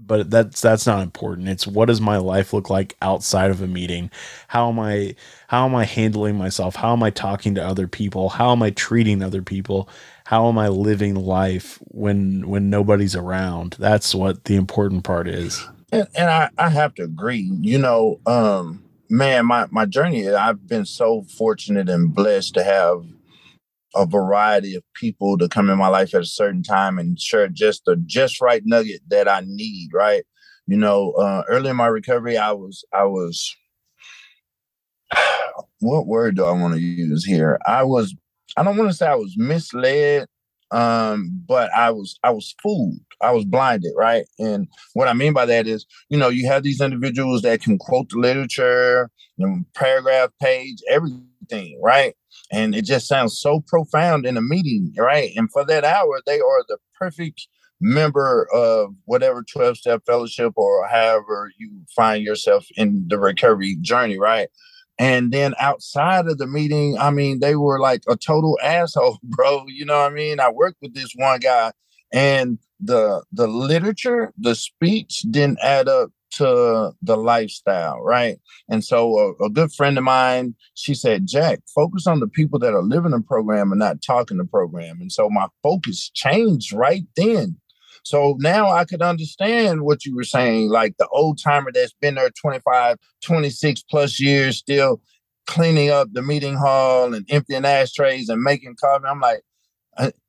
but 0.07 0.31
that's 0.31 0.61
that's 0.61 0.87
not 0.87 1.03
important. 1.03 1.49
It's 1.49 1.67
what 1.67 1.87
does 1.87 2.01
my 2.01 2.17
life 2.19 2.53
look 2.53 2.71
like 2.71 2.97
outside 3.03 3.51
of 3.51 3.63
a 3.63 3.67
meeting? 3.67 4.11
How 4.49 4.69
am 4.69 4.79
i 4.81 5.15
how 5.49 5.67
am 5.67 5.75
i 5.75 5.85
handling 5.85 6.37
myself? 6.37 6.77
How 6.77 6.93
am 6.93 7.03
i 7.03 7.11
talking 7.11 7.55
to 7.57 7.67
other 7.67 7.87
people? 7.89 8.31
How 8.31 8.53
am 8.53 8.63
i 8.63 8.71
treating 8.71 9.23
other 9.23 9.43
people? 9.43 9.89
How 10.25 10.49
am 10.49 10.59
i 10.59 10.69
living 10.69 11.15
life 11.15 11.79
when 11.89 12.49
when 12.49 12.71
nobody's 12.71 13.17
around? 13.17 13.77
That's 13.79 14.15
what 14.15 14.45
the 14.45 14.57
important 14.57 15.05
part 15.05 15.29
is. 15.29 15.69
And, 15.93 16.09
and 16.15 16.31
I, 16.31 16.51
I 16.59 16.71
have 16.71 16.95
to 16.95 17.05
agree. 17.05 17.51
You 17.61 17.79
know 17.79 18.21
um 18.27 18.83
man 19.09 19.45
my 19.45 19.67
my 19.71 19.85
journey 19.85 20.27
i've 20.31 20.67
been 20.67 20.87
so 20.87 21.23
fortunate 21.25 21.87
and 21.91 22.15
blessed 22.15 22.55
to 22.55 22.65
have 22.65 23.05
a 23.95 24.07
variety 24.07 24.75
of 24.75 24.83
people 24.95 25.39
to 25.39 25.49
come 25.49 25.71
in 25.71 25.79
my 25.79 25.89
life 25.89 26.15
at 26.15 26.23
a 26.23 26.27
certain 26.27 26.63
time 26.63 26.99
and 26.99 27.21
share 27.21 27.49
just 27.49 27.85
the 27.85 27.97
just 28.07 28.41
right 28.41 28.63
nugget 28.65 29.03
that 29.09 29.29
I 29.29 29.43
need, 29.47 29.91
right? 29.93 30.25
You 30.67 30.77
know, 30.77 31.13
uh, 31.13 31.43
early 31.49 31.71
in 31.71 31.77
my 31.77 31.89
recovery, 31.89 32.37
I 32.37 32.53
was, 32.53 32.85
I 32.93 33.05
was, 33.05 33.55
what 35.81 36.07
word 36.07 36.37
do 36.37 36.45
I 36.45 36.53
want 36.53 36.75
to 36.75 36.81
use 36.81 37.25
here? 37.25 37.59
I 37.67 37.83
was, 37.83 38.15
I 38.57 38.63
don't 38.63 38.77
want 38.77 38.91
to 38.91 38.97
say 38.97 39.07
I 39.07 39.15
was 39.15 39.35
misled, 39.37 40.27
um, 40.71 41.43
but 41.47 41.71
I 41.75 41.91
was, 41.91 42.19
I 42.23 42.31
was 42.31 42.55
fooled. 42.63 43.01
I 43.21 43.31
was 43.31 43.45
blinded, 43.45 43.93
right? 43.97 44.25
And 44.39 44.69
what 44.95 45.09
I 45.09 45.13
mean 45.13 45.33
by 45.33 45.47
that 45.47 45.67
is, 45.67 45.87
you 46.09 46.19
know, 46.19 46.29
you 46.29 46.47
have 46.49 46.63
these 46.63 46.81
individuals 46.81 47.43
that 47.43 47.63
can 47.63 47.79
quote 47.79 48.09
the 48.09 48.19
literature, 48.19 49.11
know, 49.43 49.63
paragraph, 49.75 50.31
page, 50.41 50.79
everything, 50.89 51.79
right? 51.83 52.15
And 52.53 52.75
it 52.75 52.85
just 52.85 53.09
sounds 53.09 53.41
so 53.41 53.61
profound 53.67 54.27
in 54.27 54.37
a 54.37 54.43
meeting, 54.43 54.93
right? 54.97 55.31
And 55.37 55.51
for 55.51 55.65
that 55.65 55.85
hour, 55.85 56.21
they 56.27 56.39
are 56.39 56.65
the 56.69 56.79
perfect 56.99 57.49
member 57.81 58.47
of 58.55 58.91
whatever 59.07 59.43
12 59.43 59.79
step 59.79 60.03
fellowship 60.07 60.53
or 60.57 60.87
however 60.87 61.51
you 61.59 61.71
find 61.97 62.23
yourself 62.23 62.67
in 62.77 63.05
the 63.09 63.19
recovery 63.19 63.77
journey, 63.81 64.19
right? 64.19 64.49
And 64.99 65.33
then 65.33 65.55
outside 65.59 66.27
of 66.27 66.39
the 66.39 66.47
meeting, 66.47 66.97
I 66.99 67.11
mean, 67.11 67.41
they 67.41 67.57
were 67.57 67.81
like 67.81 68.03
a 68.09 68.17
total 68.17 68.59
asshole, 68.63 69.19
bro. 69.23 69.65
You 69.67 69.85
know 69.85 69.99
what 69.99 70.13
I 70.13 70.15
mean? 70.15 70.39
I 70.39 70.51
worked 70.51 70.79
with 70.83 70.95
this 70.95 71.13
one 71.17 71.41
guy 71.41 71.73
and 72.13 72.59
the 72.79 73.23
the 73.33 73.47
literature, 73.47 74.33
the 74.37 74.55
speech 74.55 75.23
didn't 75.31 75.59
add 75.63 75.89
up 75.89 76.11
to 76.33 76.93
the 77.03 77.17
lifestyle, 77.17 78.01
right? 78.01 78.39
And 78.69 78.85
so 78.85 79.37
a, 79.41 79.45
a, 79.45 79.51
good 79.51 79.73
friend 79.73 79.99
of 79.99 80.05
mine, 80.05 80.55
she 80.75 80.95
said, 80.95 81.27
Jack, 81.27 81.61
focus 81.75 82.07
on 82.07 82.21
the 82.21 82.29
people 82.29 82.59
that 82.61 82.73
are 82.73 82.83
living 82.83 83.11
the 83.13 83.21
program 83.21 83.71
and 83.71 83.79
not 83.79 84.03
talking 84.03 84.39
the 84.39 84.45
program. 84.45 85.01
And 85.01 85.13
so 85.13 85.29
my 85.29 85.49
focus 85.63 86.11
changed 86.15 86.73
right 86.73 87.05
then. 87.17 87.57
So 88.05 88.37
now 88.41 88.71
I 88.71 88.85
could 88.85 89.03
understand 89.03 89.83
what 89.83 90.05
you 90.05 90.17
were 90.17 90.25
saying, 90.25 90.71
like 90.71 90.97
the 90.97 91.07
old 91.09 91.41
timer 91.41 91.71
that's 91.73 91.95
been 92.01 92.17
there 92.17 92.31
25, 92.31 92.97
26 93.23 93.83
plus 93.83 94.19
years, 94.19 94.59
still 94.59 95.01
cleaning 95.47 95.91
up 95.91 96.09
the 96.13 96.23
meeting 96.23 96.57
hall 96.57 97.15
and 97.15 97.27
emptying 97.31 97.65
ashtrays 97.65 98.29
and 98.29 98.43
making 98.43 98.77
coffee. 98.77 99.05
I'm 99.07 99.21
like, 99.21 99.43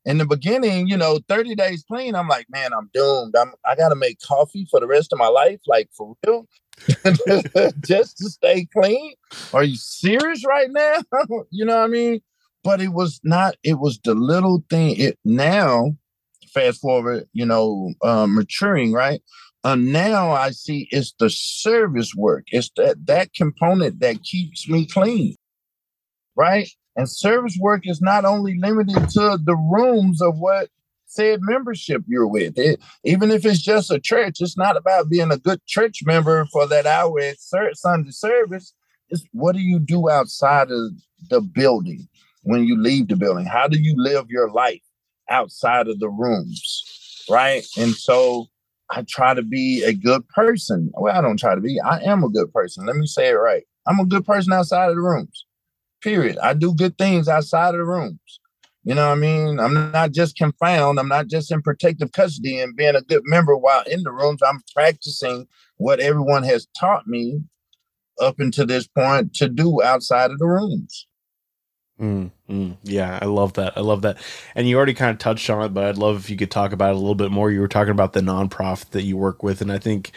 in 0.06 0.17
the 0.17 0.26
beginning, 0.26 0.88
you 0.88 0.97
know, 0.97 1.19
30 1.28 1.56
days 1.56 1.84
clean, 1.88 2.15
I'm 2.15 2.28
like, 2.28 2.47
man, 2.49 2.73
I'm 2.73 2.89
doomed. 2.93 3.36
I'm 3.36 3.54
I 3.65 3.76
gotta 3.76 3.95
make 3.95 4.19
coffee 4.19 4.67
for 4.69 4.80
the 4.80 4.88
rest 4.88 5.13
of 5.13 5.19
my 5.19 5.28
life, 5.28 5.60
like 5.67 5.89
for 5.95 6.15
real. 6.26 6.47
just 7.86 8.17
to 8.17 8.30
stay 8.30 8.65
clean. 8.65 9.13
Are 9.54 9.63
you 9.63 9.78
serious 9.78 10.43
right 10.45 10.69
now? 10.69 11.02
you 11.52 11.65
know 11.65 11.78
what 11.78 11.86
I 11.86 11.88
mean? 11.88 12.21
But 12.63 12.82
it 12.82 12.89
was 12.89 13.19
not, 13.23 13.56
it 13.63 13.80
was 13.80 13.99
the 14.04 14.15
little 14.15 14.63
thing. 14.69 14.95
It 14.97 15.19
now, 15.23 15.95
fast 16.54 16.82
forward, 16.82 17.28
you 17.34 17.45
know, 17.45 17.93
uh, 18.02 18.26
maturing, 18.28 18.91
right? 18.91 19.21
And 19.63 19.93
now 19.93 20.32
I 20.32 20.52
see 20.52 20.88
it's 20.91 21.13
the 21.19 21.30
service 21.30 22.13
work. 22.15 22.45
It's 22.47 22.69
that 22.76 23.06
that 23.06 23.34
component 23.34 24.02
that 24.02 24.23
keeps 24.23 24.67
me 24.67 24.86
clean, 24.86 25.36
right? 26.36 26.69
And 26.96 27.10
service 27.10 27.58
work 27.60 27.88
is 27.88 28.02
not 28.02 28.26
only 28.26 28.58
limited 28.60 29.10
to 29.10 29.40
the 29.44 29.56
rooms 29.56 30.22
of 30.22 30.38
what 30.38 30.70
said 31.06 31.40
membership 31.42 32.04
you're 32.08 32.28
with. 32.28 32.58
It, 32.58 32.80
even 33.04 33.32
if 33.32 33.46
it's 33.46 33.62
just 33.62 33.92
a 33.92 34.00
church, 34.00 34.38
it's 34.40 34.58
not 34.58 34.78
about 34.78 35.10
being 35.10 35.32
a 35.32 35.38
good 35.38 35.64
church 35.66 36.00
member 36.06 36.46
for 36.52 36.68
that 36.68 36.86
hour 36.86 37.20
at 37.20 37.38
Sunday 37.40 38.12
service. 38.12 38.74
It's 39.10 39.24
what 39.32 39.56
do 39.56 39.62
you 39.62 39.80
do 39.80 40.10
outside 40.10 40.72
of 40.72 40.92
the 41.30 41.42
building 41.42 42.08
when 42.44 42.64
you 42.64 42.80
leave 42.80 43.08
the 43.08 43.16
building? 43.16 43.46
How 43.46 43.68
do 43.68 43.80
you 43.80 43.94
live 43.98 44.26
your 44.30 44.50
life 44.52 44.82
outside 45.30 45.88
of 45.88 46.00
the 46.00 46.10
rooms? 46.10 47.26
Right. 47.30 47.66
And 47.78 47.94
so 47.94 48.48
I 48.90 49.04
try 49.08 49.34
to 49.34 49.44
be 49.44 49.84
a 49.84 49.94
good 49.94 50.28
person. 50.30 50.92
Well, 50.96 51.16
I 51.16 51.22
don't 51.22 51.40
try 51.40 51.56
to 51.56 51.62
be, 51.62 51.80
I 51.80 52.00
am 52.00 52.24
a 52.24 52.30
good 52.30 52.52
person. 52.52 52.86
Let 52.86 52.96
me 52.96 53.06
say 53.06 53.30
it 53.30 53.34
right. 53.34 53.64
I'm 53.88 54.00
a 54.00 54.06
good 54.06 54.26
person 54.26 54.54
outside 54.54 54.90
of 54.90 54.96
the 54.96 55.02
rooms. 55.02 55.46
Period. 56.04 56.38
I 56.39 56.54
do 56.54 56.74
good 56.76 56.98
things 56.98 57.30
outside 57.30 57.74
of 57.74 57.80
the 57.80 57.86
rooms. 57.86 58.20
You 58.84 58.94
know 58.94 59.08
what 59.08 59.13
I 59.13 59.22
mean? 59.22 59.60
I'm 59.60 59.92
not 59.92 60.12
just 60.12 60.36
confound. 60.36 61.00
I'm 61.00 61.08
not 61.08 61.28
just 61.28 61.52
in 61.52 61.62
protective 61.62 62.12
custody 62.12 62.60
and 62.60 62.76
being 62.76 62.96
a 62.96 63.02
good 63.02 63.22
member 63.26 63.56
while 63.56 63.84
in 63.84 64.04
the 64.04 64.12
rooms. 64.12 64.42
I'm 64.46 64.62
practicing 64.76 65.48
what 65.78 66.02
everyone 66.02 66.44
has 66.44 66.68
taught 66.78 67.08
me 67.08 67.42
up 68.22 68.39
until 68.39 68.66
this 68.66 68.86
point 68.86 69.34
to 69.36 69.48
do 69.48 69.82
outside 69.82 70.32
of 70.32 70.39
the 70.39 70.46
rooms. 70.46 71.08
Mm, 72.02 72.32
mm, 72.50 72.78
yeah, 72.84 73.20
I 73.22 73.26
love 73.26 73.54
that. 73.54 73.78
I 73.78 73.82
love 73.82 74.02
that. 74.02 74.18
And 74.56 74.68
you 74.68 74.76
already 74.76 74.94
kind 74.94 75.12
of 75.12 75.20
touched 75.20 75.50
on 75.50 75.63
it, 75.63 75.70
but 75.70 75.86
I'd 75.86 75.98
love 75.98 76.18
if 76.18 76.30
you 76.30 76.36
could 76.36 76.52
talk 76.52 76.74
about 76.74 76.89
it 76.89 76.96
a 76.96 77.00
little 77.00 77.16
bit 77.16 77.32
more. 77.32 77.52
You 77.52 77.62
were 77.62 77.68
talking 77.70 77.92
about 77.92 78.12
the 78.12 78.20
nonprofit 78.20 78.89
that 78.89 79.04
you 79.04 79.16
work 79.16 79.44
with, 79.44 79.62
and 79.62 79.72
I 79.72 79.78
think 79.78 80.12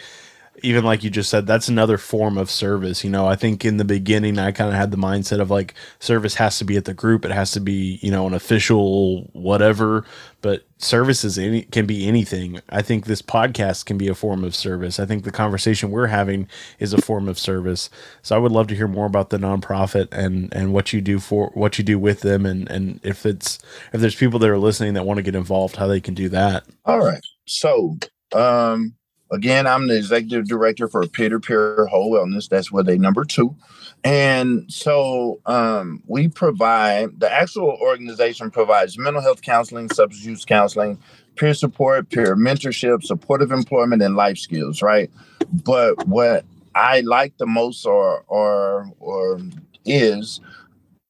even 0.63 0.83
like 0.83 1.03
you 1.03 1.09
just 1.09 1.29
said, 1.29 1.45
that's 1.45 1.67
another 1.67 1.97
form 1.97 2.37
of 2.37 2.49
service. 2.49 3.03
You 3.03 3.09
know, 3.09 3.27
I 3.27 3.35
think 3.35 3.63
in 3.63 3.77
the 3.77 3.85
beginning, 3.85 4.39
I 4.39 4.51
kind 4.51 4.69
of 4.69 4.75
had 4.75 4.91
the 4.91 4.97
mindset 4.97 5.39
of 5.39 5.51
like 5.51 5.73
service 5.99 6.35
has 6.35 6.57
to 6.59 6.65
be 6.65 6.77
at 6.77 6.85
the 6.85 6.93
group, 6.93 7.25
it 7.25 7.31
has 7.31 7.51
to 7.51 7.59
be, 7.59 7.99
you 8.01 8.11
know, 8.11 8.27
an 8.27 8.33
official 8.33 9.29
whatever. 9.33 10.05
But 10.41 10.67
services 10.77 11.37
any 11.37 11.63
can 11.63 11.85
be 11.85 12.07
anything. 12.07 12.59
I 12.69 12.81
think 12.81 13.05
this 13.05 13.21
podcast 13.21 13.85
can 13.85 13.97
be 13.97 14.07
a 14.07 14.15
form 14.15 14.43
of 14.43 14.55
service. 14.55 14.99
I 14.99 15.05
think 15.05 15.23
the 15.23 15.31
conversation 15.31 15.89
we're 15.91 16.07
having 16.07 16.47
is 16.79 16.93
a 16.93 17.01
form 17.01 17.27
of 17.27 17.39
service. 17.39 17.89
So 18.21 18.35
I 18.35 18.39
would 18.39 18.51
love 18.51 18.67
to 18.67 18.75
hear 18.75 18.87
more 18.87 19.05
about 19.05 19.29
the 19.29 19.37
nonprofit 19.37 20.07
and 20.11 20.53
and 20.53 20.73
what 20.73 20.93
you 20.93 21.01
do 21.01 21.19
for 21.19 21.51
what 21.53 21.77
you 21.77 21.83
do 21.83 21.99
with 21.99 22.21
them, 22.21 22.45
and 22.45 22.69
and 22.69 22.99
if 23.03 23.25
it's 23.25 23.59
if 23.93 24.01
there's 24.01 24.15
people 24.15 24.39
that 24.39 24.49
are 24.49 24.59
listening 24.59 24.93
that 24.93 25.05
want 25.05 25.17
to 25.17 25.23
get 25.23 25.35
involved, 25.35 25.75
how 25.75 25.87
they 25.87 26.01
can 26.01 26.13
do 26.13 26.29
that. 26.29 26.65
All 26.85 26.99
right. 26.99 27.23
So 27.45 27.97
um 28.33 28.95
Again, 29.31 29.67
I'm 29.67 29.87
the 29.87 29.97
executive 29.97 30.47
director 30.47 30.87
for 30.87 31.05
Peer 31.07 31.29
to 31.29 31.39
Peer 31.39 31.85
Whole 31.87 32.11
Wellness. 32.11 32.47
That's 32.47 32.71
where 32.71 32.83
they 32.83 32.97
number 32.97 33.25
two. 33.25 33.55
And 34.03 34.71
so 34.71 35.41
um, 35.45 36.01
we 36.07 36.27
provide 36.27 37.19
the 37.19 37.31
actual 37.31 37.77
organization 37.81 38.51
provides 38.51 38.97
mental 38.97 39.21
health 39.21 39.41
counseling, 39.41 39.89
substance 39.89 40.25
use 40.25 40.45
counseling, 40.45 40.99
peer 41.35 41.53
support, 41.53 42.09
peer 42.09 42.35
mentorship, 42.35 43.03
supportive 43.03 43.51
employment, 43.51 44.01
and 44.01 44.15
life 44.15 44.37
skills, 44.37 44.81
right? 44.81 45.11
But 45.51 46.07
what 46.07 46.45
I 46.75 47.01
like 47.01 47.37
the 47.37 47.47
most 47.47 47.85
or 47.85 48.23
or 48.27 48.91
or 48.99 49.39
is 49.85 50.41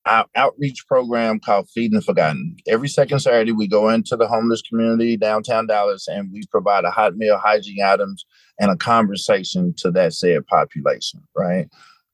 our 0.07 0.25
outreach 0.35 0.85
program 0.87 1.39
called 1.39 1.69
Feeding 1.69 1.99
the 1.99 2.01
Forgotten. 2.01 2.55
Every 2.67 2.87
second 2.87 3.19
Saturday, 3.19 3.51
we 3.51 3.67
go 3.67 3.89
into 3.89 4.15
the 4.15 4.27
homeless 4.27 4.61
community 4.61 5.17
downtown 5.17 5.67
Dallas 5.67 6.07
and 6.07 6.31
we 6.31 6.43
provide 6.49 6.85
a 6.85 6.91
hot 6.91 7.15
meal, 7.15 7.37
hygiene 7.37 7.83
items, 7.83 8.25
and 8.59 8.71
a 8.71 8.77
conversation 8.77 9.73
to 9.77 9.91
that 9.91 10.13
said 10.13 10.45
population, 10.47 11.21
right? 11.35 11.67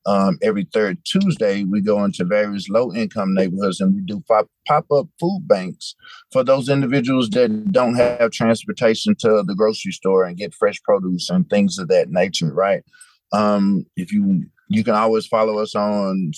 Um, 0.06 0.38
every 0.42 0.68
third 0.74 0.98
Tuesday, 1.06 1.64
we 1.64 1.80
go 1.80 2.04
into 2.04 2.26
various 2.26 2.68
low 2.68 2.94
income 2.94 3.34
neighborhoods 3.34 3.80
and 3.80 3.96
we 3.96 4.02
do 4.02 4.22
pop 4.28 4.92
up 4.92 5.08
food 5.20 5.48
banks 5.48 5.96
for 6.32 6.44
those 6.44 6.68
individuals 6.68 7.30
that 7.30 7.72
don't 7.72 7.96
have 7.96 8.32
transportation 8.32 9.16
to 9.20 9.44
the 9.46 9.56
grocery 9.56 9.94
store 9.94 10.26
and 10.26 10.38
get 10.38 10.54
fresh 10.54 10.82
produce 10.84 11.30
and 11.30 11.50
things 11.50 11.78
of 11.78 11.88
that 11.88 12.10
nature, 12.10 12.54
right? 12.54 12.84
Um, 13.32 13.86
if 13.96 14.12
you 14.12 14.46
you 14.70 14.84
can 14.84 14.96
always 14.96 15.26
follow 15.26 15.60
us 15.60 15.76
on 15.76 16.32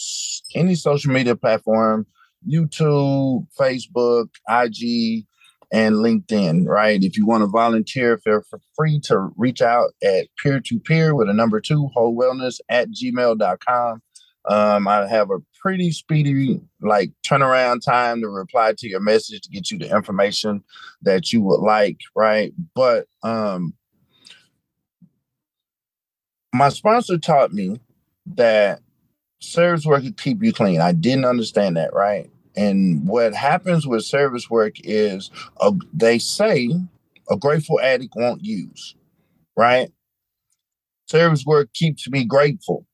any 0.56 0.76
social 0.76 1.12
media 1.12 1.36
platform 1.36 2.06
YouTube, 2.48 3.48
Facebook, 3.60 4.28
IG, 4.48 5.26
and 5.72 5.96
LinkedIn, 5.96 6.68
right? 6.68 7.04
If 7.04 7.18
you 7.18 7.26
want 7.26 7.42
to 7.42 7.48
volunteer, 7.48 8.18
feel 8.20 8.42
free 8.76 9.00
to 9.06 9.30
reach 9.36 9.62
out 9.62 9.92
at 10.04 10.28
peer 10.42 10.60
to 10.60 10.80
peer 10.80 11.16
with 11.16 11.30
a 11.30 11.34
number 11.34 11.60
two, 11.60 11.90
whole 11.94 12.16
wellness 12.16 12.60
at 12.70 12.90
gmail.com. 12.90 14.02
Um, 14.48 14.88
I 14.88 15.08
have 15.08 15.32
a 15.32 15.40
pretty 15.60 15.92
speedy 15.92 16.62
like 16.82 17.12
turnaround 17.26 17.82
time 17.84 18.22
to 18.22 18.30
reply 18.30 18.74
to 18.78 18.88
your 18.88 19.00
message 19.00 19.42
to 19.42 19.50
get 19.50 19.72
you 19.72 19.80
the 19.80 19.90
information 19.90 20.64
that 21.02 21.34
you 21.34 21.42
would 21.42 21.62
like, 21.62 21.98
right? 22.16 22.54
But 22.76 23.08
um 23.24 23.74
my 26.54 26.70
sponsor 26.70 27.18
taught 27.18 27.52
me 27.52 27.82
that 28.26 28.82
service 29.40 29.86
work 29.86 30.04
could 30.04 30.18
keep 30.18 30.44
you 30.44 30.54
clean. 30.54 30.82
I 30.82 30.92
didn't 30.92 31.26
understand 31.26 31.78
that, 31.78 31.94
right? 31.94 32.30
And 32.56 33.08
what 33.08 33.34
happens 33.34 33.86
with 33.86 34.06
service 34.06 34.50
work 34.50 34.76
is 34.84 35.30
uh, 35.60 35.74
they 35.94 36.20
say 36.20 36.70
a 37.30 37.38
grateful 37.38 37.80
addict 37.82 38.14
won't 38.16 38.44
use, 38.44 38.96
right? 39.58 39.90
Service 41.08 41.46
work 41.46 41.74
keeps 41.74 42.10
me 42.10 42.26
grateful. 42.26 42.86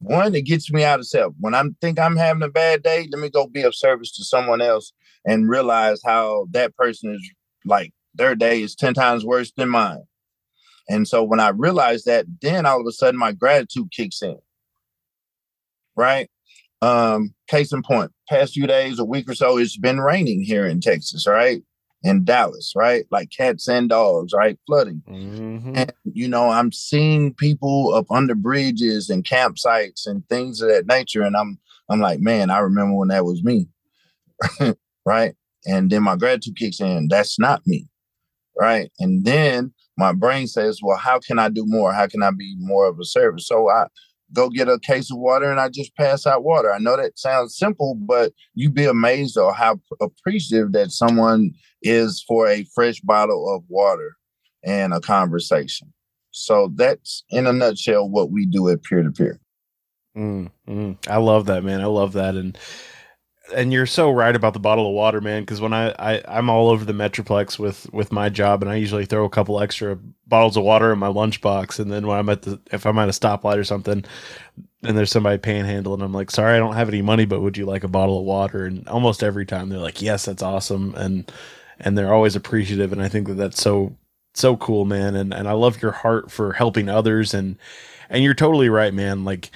One, 0.00 0.34
it 0.34 0.42
gets 0.42 0.72
me 0.72 0.82
out 0.82 0.98
of 0.98 1.06
self. 1.06 1.32
When 1.38 1.54
I 1.54 1.62
think 1.80 1.98
I'm 1.98 2.16
having 2.16 2.42
a 2.42 2.48
bad 2.48 2.82
day, 2.82 3.08
let 3.10 3.20
me 3.20 3.30
go 3.30 3.46
be 3.46 3.62
of 3.62 3.74
service 3.74 4.10
to 4.16 4.24
someone 4.24 4.60
else 4.60 4.92
and 5.24 5.48
realize 5.48 6.00
how 6.04 6.46
that 6.50 6.76
person 6.76 7.14
is 7.14 7.30
like 7.64 7.92
their 8.14 8.34
day 8.34 8.62
is 8.62 8.74
10 8.74 8.94
times 8.94 9.24
worse 9.24 9.52
than 9.56 9.68
mine. 9.68 10.02
And 10.88 11.06
so 11.06 11.22
when 11.22 11.40
I 11.40 11.48
realized 11.48 12.06
that, 12.06 12.26
then 12.40 12.66
all 12.66 12.80
of 12.80 12.86
a 12.86 12.92
sudden 12.92 13.18
my 13.18 13.32
gratitude 13.32 13.90
kicks 13.92 14.22
in. 14.22 14.38
Right. 15.96 16.28
Um, 16.80 17.34
case 17.46 17.72
in 17.72 17.82
point, 17.82 18.10
past 18.28 18.54
few 18.54 18.66
days, 18.66 18.98
a 18.98 19.04
week 19.04 19.30
or 19.30 19.34
so, 19.34 19.56
it's 19.58 19.76
been 19.76 20.00
raining 20.00 20.42
here 20.42 20.66
in 20.66 20.80
Texas, 20.80 21.26
right? 21.28 21.62
In 22.02 22.24
Dallas, 22.24 22.72
right? 22.74 23.04
Like 23.12 23.30
cats 23.30 23.68
and 23.68 23.88
dogs, 23.88 24.32
right? 24.32 24.58
Flooding. 24.66 25.02
Mm-hmm. 25.08 25.76
And, 25.76 25.92
you 26.04 26.26
know, 26.26 26.50
I'm 26.50 26.72
seeing 26.72 27.34
people 27.34 27.94
up 27.94 28.06
under 28.10 28.34
bridges 28.34 29.10
and 29.10 29.22
campsites 29.22 30.06
and 30.06 30.28
things 30.28 30.60
of 30.60 30.70
that 30.70 30.86
nature. 30.86 31.22
And 31.22 31.36
I'm, 31.36 31.60
I'm 31.88 32.00
like, 32.00 32.18
man, 32.18 32.50
I 32.50 32.58
remember 32.58 32.96
when 32.96 33.08
that 33.08 33.24
was 33.24 33.44
me. 33.44 33.68
right. 35.06 35.34
And 35.64 35.88
then 35.88 36.02
my 36.02 36.16
gratitude 36.16 36.56
kicks 36.56 36.80
in. 36.80 37.06
That's 37.08 37.38
not 37.38 37.64
me. 37.64 37.86
Right. 38.58 38.90
And 38.98 39.24
then 39.24 39.72
my 39.96 40.12
brain 40.12 40.46
says, 40.46 40.80
well, 40.82 40.96
how 40.96 41.18
can 41.18 41.38
I 41.38 41.48
do 41.48 41.64
more? 41.66 41.92
How 41.92 42.06
can 42.06 42.22
I 42.22 42.30
be 42.30 42.56
more 42.58 42.86
of 42.86 42.98
a 42.98 43.04
service? 43.04 43.46
So 43.46 43.68
I 43.68 43.86
go 44.32 44.48
get 44.48 44.68
a 44.68 44.78
case 44.78 45.10
of 45.10 45.18
water 45.18 45.50
and 45.50 45.60
I 45.60 45.68
just 45.68 45.94
pass 45.96 46.26
out 46.26 46.44
water. 46.44 46.72
I 46.72 46.78
know 46.78 46.96
that 46.96 47.18
sounds 47.18 47.56
simple, 47.56 47.94
but 47.94 48.32
you'd 48.54 48.74
be 48.74 48.86
amazed 48.86 49.36
at 49.36 49.54
how 49.54 49.80
appreciative 50.00 50.72
that 50.72 50.90
someone 50.90 51.52
is 51.82 52.24
for 52.26 52.48
a 52.48 52.64
fresh 52.74 53.00
bottle 53.00 53.54
of 53.54 53.62
water 53.68 54.16
and 54.64 54.94
a 54.94 55.00
conversation. 55.00 55.92
So 56.30 56.72
that's 56.74 57.24
in 57.28 57.46
a 57.46 57.52
nutshell 57.52 58.08
what 58.08 58.30
we 58.30 58.46
do 58.46 58.68
at 58.70 58.82
peer 58.84 59.02
to 59.02 59.10
peer. 59.10 59.38
Mm, 60.16 60.50
mm. 60.68 60.96
I 61.08 61.18
love 61.18 61.46
that, 61.46 61.64
man. 61.64 61.80
I 61.80 61.86
love 61.86 62.14
that. 62.14 62.34
And 62.34 62.56
and 63.54 63.72
you're 63.72 63.86
so 63.86 64.10
right 64.10 64.34
about 64.34 64.52
the 64.52 64.60
bottle 64.60 64.86
of 64.86 64.94
water, 64.94 65.20
man. 65.20 65.42
Because 65.42 65.60
when 65.60 65.72
I, 65.72 65.90
I 65.98 66.22
I'm 66.28 66.48
all 66.48 66.68
over 66.68 66.84
the 66.84 66.92
Metroplex 66.92 67.58
with 67.58 67.92
with 67.92 68.12
my 68.12 68.28
job, 68.28 68.62
and 68.62 68.70
I 68.70 68.76
usually 68.76 69.06
throw 69.06 69.24
a 69.24 69.30
couple 69.30 69.60
extra 69.60 69.98
bottles 70.26 70.56
of 70.56 70.64
water 70.64 70.92
in 70.92 70.98
my 70.98 71.08
lunchbox, 71.08 71.78
and 71.78 71.90
then 71.90 72.06
when 72.06 72.18
I'm 72.18 72.28
at 72.28 72.42
the 72.42 72.60
if 72.70 72.86
I'm 72.86 72.98
at 72.98 73.08
a 73.08 73.12
stoplight 73.12 73.58
or 73.58 73.64
something, 73.64 74.04
and 74.82 74.96
there's 74.96 75.10
somebody 75.10 75.38
panhandling, 75.38 76.02
I'm 76.02 76.12
like, 76.12 76.30
sorry, 76.30 76.54
I 76.56 76.58
don't 76.58 76.74
have 76.74 76.88
any 76.88 77.02
money, 77.02 77.24
but 77.24 77.40
would 77.40 77.56
you 77.56 77.66
like 77.66 77.84
a 77.84 77.88
bottle 77.88 78.18
of 78.18 78.24
water? 78.24 78.64
And 78.66 78.88
almost 78.88 79.22
every 79.22 79.46
time 79.46 79.68
they're 79.68 79.78
like, 79.78 80.00
yes, 80.00 80.24
that's 80.26 80.42
awesome, 80.42 80.94
and 80.96 81.30
and 81.80 81.98
they're 81.98 82.14
always 82.14 82.36
appreciative, 82.36 82.92
and 82.92 83.02
I 83.02 83.08
think 83.08 83.28
that 83.28 83.34
that's 83.34 83.60
so 83.60 83.96
so 84.34 84.56
cool, 84.56 84.84
man. 84.84 85.16
And 85.16 85.34
and 85.34 85.48
I 85.48 85.52
love 85.52 85.82
your 85.82 85.92
heart 85.92 86.30
for 86.30 86.52
helping 86.52 86.88
others, 86.88 87.34
and 87.34 87.56
and 88.08 88.22
you're 88.22 88.34
totally 88.34 88.68
right, 88.68 88.94
man. 88.94 89.24
Like 89.24 89.50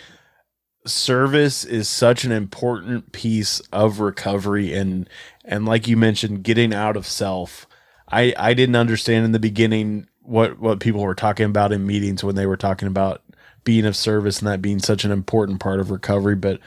service 0.86 1.64
is 1.64 1.88
such 1.88 2.24
an 2.24 2.32
important 2.32 3.12
piece 3.12 3.60
of 3.72 4.00
recovery 4.00 4.74
and 4.74 5.08
and 5.44 5.66
like 5.66 5.86
you 5.86 5.96
mentioned 5.96 6.42
getting 6.42 6.74
out 6.74 6.96
of 6.96 7.06
self. 7.06 7.66
I 8.08 8.34
i 8.38 8.54
didn't 8.54 8.76
understand 8.76 9.24
in 9.24 9.32
the 9.32 9.38
beginning 9.38 10.06
what 10.22 10.58
what 10.58 10.80
people 10.80 11.02
were 11.02 11.14
talking 11.14 11.46
about 11.46 11.72
in 11.72 11.86
meetings 11.86 12.22
when 12.22 12.34
they 12.34 12.46
were 12.46 12.56
talking 12.56 12.88
about 12.88 13.22
being 13.64 13.84
of 13.84 13.96
service 13.96 14.38
and 14.38 14.48
that 14.48 14.62
being 14.62 14.78
such 14.78 15.04
an 15.04 15.10
important 15.10 15.60
part 15.60 15.80
of 15.80 15.90
recovery 15.90 16.36
but 16.36 16.60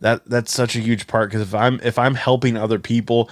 that 0.00 0.24
that's 0.26 0.52
such 0.52 0.76
a 0.76 0.80
huge 0.80 1.06
part 1.06 1.30
because 1.30 1.42
if 1.42 1.54
i'm 1.54 1.80
if 1.82 1.98
i'm 1.98 2.14
helping 2.14 2.56
other 2.56 2.78
people 2.78 3.30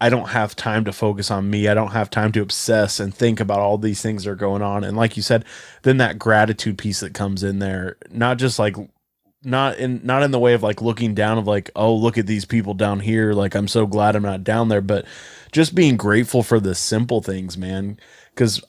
i 0.00 0.08
don't 0.08 0.28
have 0.28 0.54
time 0.54 0.84
to 0.84 0.92
focus 0.92 1.30
on 1.30 1.48
me. 1.48 1.68
I 1.68 1.74
don't 1.74 1.92
have 1.92 2.10
time 2.10 2.30
to 2.32 2.42
obsess 2.42 3.00
and 3.00 3.14
think 3.14 3.40
about 3.40 3.60
all 3.60 3.78
these 3.78 4.02
things 4.02 4.24
that 4.24 4.30
are 4.30 4.36
going 4.36 4.62
on. 4.62 4.84
And 4.84 4.96
like 4.96 5.16
you 5.16 5.22
said 5.22 5.44
then 5.82 5.96
that 5.98 6.18
gratitude 6.18 6.78
piece 6.78 7.00
that 7.00 7.14
comes 7.14 7.42
in 7.42 7.58
there 7.58 7.96
not 8.10 8.38
just 8.38 8.58
like 8.58 8.76
not 9.46 9.78
in 9.78 10.00
not 10.04 10.22
in 10.22 10.32
the 10.32 10.38
way 10.38 10.54
of 10.54 10.62
like 10.62 10.82
looking 10.82 11.14
down 11.14 11.38
of 11.38 11.46
like 11.46 11.70
oh 11.76 11.94
look 11.94 12.18
at 12.18 12.26
these 12.26 12.44
people 12.44 12.74
down 12.74 13.00
here 13.00 13.32
like 13.32 13.54
i'm 13.54 13.68
so 13.68 13.86
glad 13.86 14.16
i'm 14.16 14.22
not 14.22 14.44
down 14.44 14.68
there 14.68 14.80
but 14.80 15.06
just 15.52 15.74
being 15.74 15.96
grateful 15.96 16.42
for 16.42 16.58
the 16.58 16.74
simple 16.74 17.22
things 17.22 17.56
man 17.56 17.98
because 18.34 18.62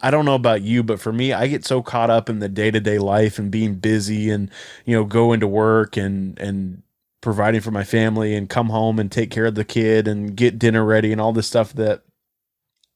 i 0.00 0.10
don't 0.10 0.24
know 0.24 0.34
about 0.34 0.62
you 0.62 0.82
but 0.82 1.00
for 1.00 1.12
me 1.12 1.32
i 1.32 1.46
get 1.46 1.64
so 1.64 1.80
caught 1.80 2.10
up 2.10 2.28
in 2.28 2.40
the 2.40 2.48
day-to-day 2.48 2.98
life 2.98 3.38
and 3.38 3.50
being 3.50 3.76
busy 3.76 4.28
and 4.28 4.50
you 4.84 4.94
know 4.94 5.04
going 5.04 5.40
to 5.40 5.46
work 5.46 5.96
and 5.96 6.38
and 6.40 6.82
providing 7.20 7.60
for 7.60 7.70
my 7.70 7.84
family 7.84 8.34
and 8.34 8.50
come 8.50 8.68
home 8.68 8.98
and 8.98 9.12
take 9.12 9.30
care 9.30 9.46
of 9.46 9.54
the 9.54 9.64
kid 9.64 10.08
and 10.08 10.36
get 10.36 10.58
dinner 10.58 10.84
ready 10.84 11.12
and 11.12 11.20
all 11.20 11.32
this 11.32 11.46
stuff 11.46 11.72
that 11.74 12.02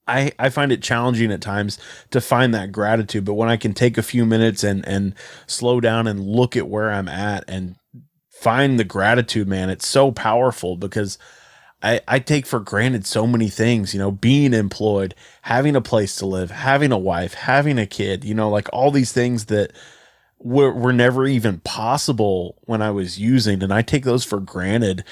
I, 0.09 0.33
I 0.39 0.51
find 0.51 0.71
it 0.73 0.83
challenging 0.83 1.33
at 1.33 1.41
times 1.41 1.79
to 2.11 2.21
find 2.21 2.55
that 2.55 2.73
gratitude, 2.73 3.25
but 3.25 3.35
when 3.35 3.49
I 3.49 3.57
can 3.57 3.75
take 3.75 3.99
a 3.99 4.03
few 4.03 4.25
minutes 4.25 4.63
and 4.63 4.87
and 4.87 5.15
slow 5.47 5.81
down 5.81 6.07
and 6.07 6.25
look 6.25 6.57
at 6.57 6.69
where 6.69 6.91
I'm 6.91 7.09
at 7.09 7.45
and 7.49 7.77
find 8.31 8.79
the 8.79 8.85
gratitude, 8.85 9.49
man, 9.49 9.71
it's 9.71 9.87
so 9.87 10.13
powerful 10.13 10.77
because 10.77 11.19
I, 11.83 12.01
I 12.09 12.19
take 12.19 12.47
for 12.47 12.61
granted 12.61 13.07
so 13.07 13.27
many 13.27 13.49
things, 13.49 13.93
you 13.93 14.01
know, 14.01 14.11
being 14.11 14.55
employed, 14.55 15.15
having 15.43 15.77
a 15.77 15.81
place 15.81 16.17
to 16.17 16.27
live, 16.27 16.51
having 16.51 16.91
a 16.91 16.99
wife, 16.99 17.35
having 17.35 17.79
a 17.79 17.87
kid, 17.87 18.25
you 18.25 18.35
know, 18.35 18.49
like 18.49 18.69
all 18.73 18.91
these 18.91 19.13
things 19.13 19.47
that 19.47 19.73
were, 20.39 20.73
were 20.73 20.93
never 20.93 21.27
even 21.27 21.61
possible 21.61 22.57
when 22.63 22.83
I 22.83 22.91
was 22.91 23.19
using. 23.19 23.63
And 23.63 23.73
I 23.73 23.83
take 23.83 24.05
those 24.05 24.25
for 24.25 24.41
granted. 24.41 25.05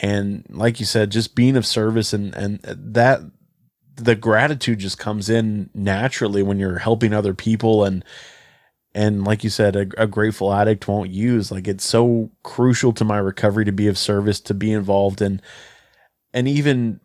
And 0.00 0.46
like 0.50 0.80
you 0.80 0.86
said, 0.86 1.10
just 1.10 1.34
being 1.34 1.56
of 1.56 1.66
service 1.66 2.12
and, 2.12 2.34
and 2.34 2.60
that 2.62 3.20
the 3.96 4.14
gratitude 4.14 4.78
just 4.78 4.98
comes 4.98 5.28
in 5.28 5.70
naturally 5.74 6.42
when 6.42 6.58
you're 6.58 6.78
helping 6.78 7.12
other 7.12 7.34
people 7.34 7.84
and 7.84 8.04
and 8.94 9.24
like 9.24 9.42
you 9.42 9.50
said 9.50 9.74
a, 9.74 9.86
a, 9.96 10.06
grateful 10.06 10.52
addict 10.52 10.86
won't 10.86 11.10
use. 11.10 11.50
Like 11.50 11.66
it's 11.66 11.84
so 11.84 12.30
crucial 12.42 12.92
to 12.94 13.04
my 13.04 13.16
recovery 13.16 13.64
to 13.64 13.72
be 13.72 13.88
of 13.88 13.96
service 13.96 14.38
to 14.40 14.54
be 14.54 14.70
involved 14.70 15.22
and 15.22 15.40
and 16.34 16.46
even 16.46 17.00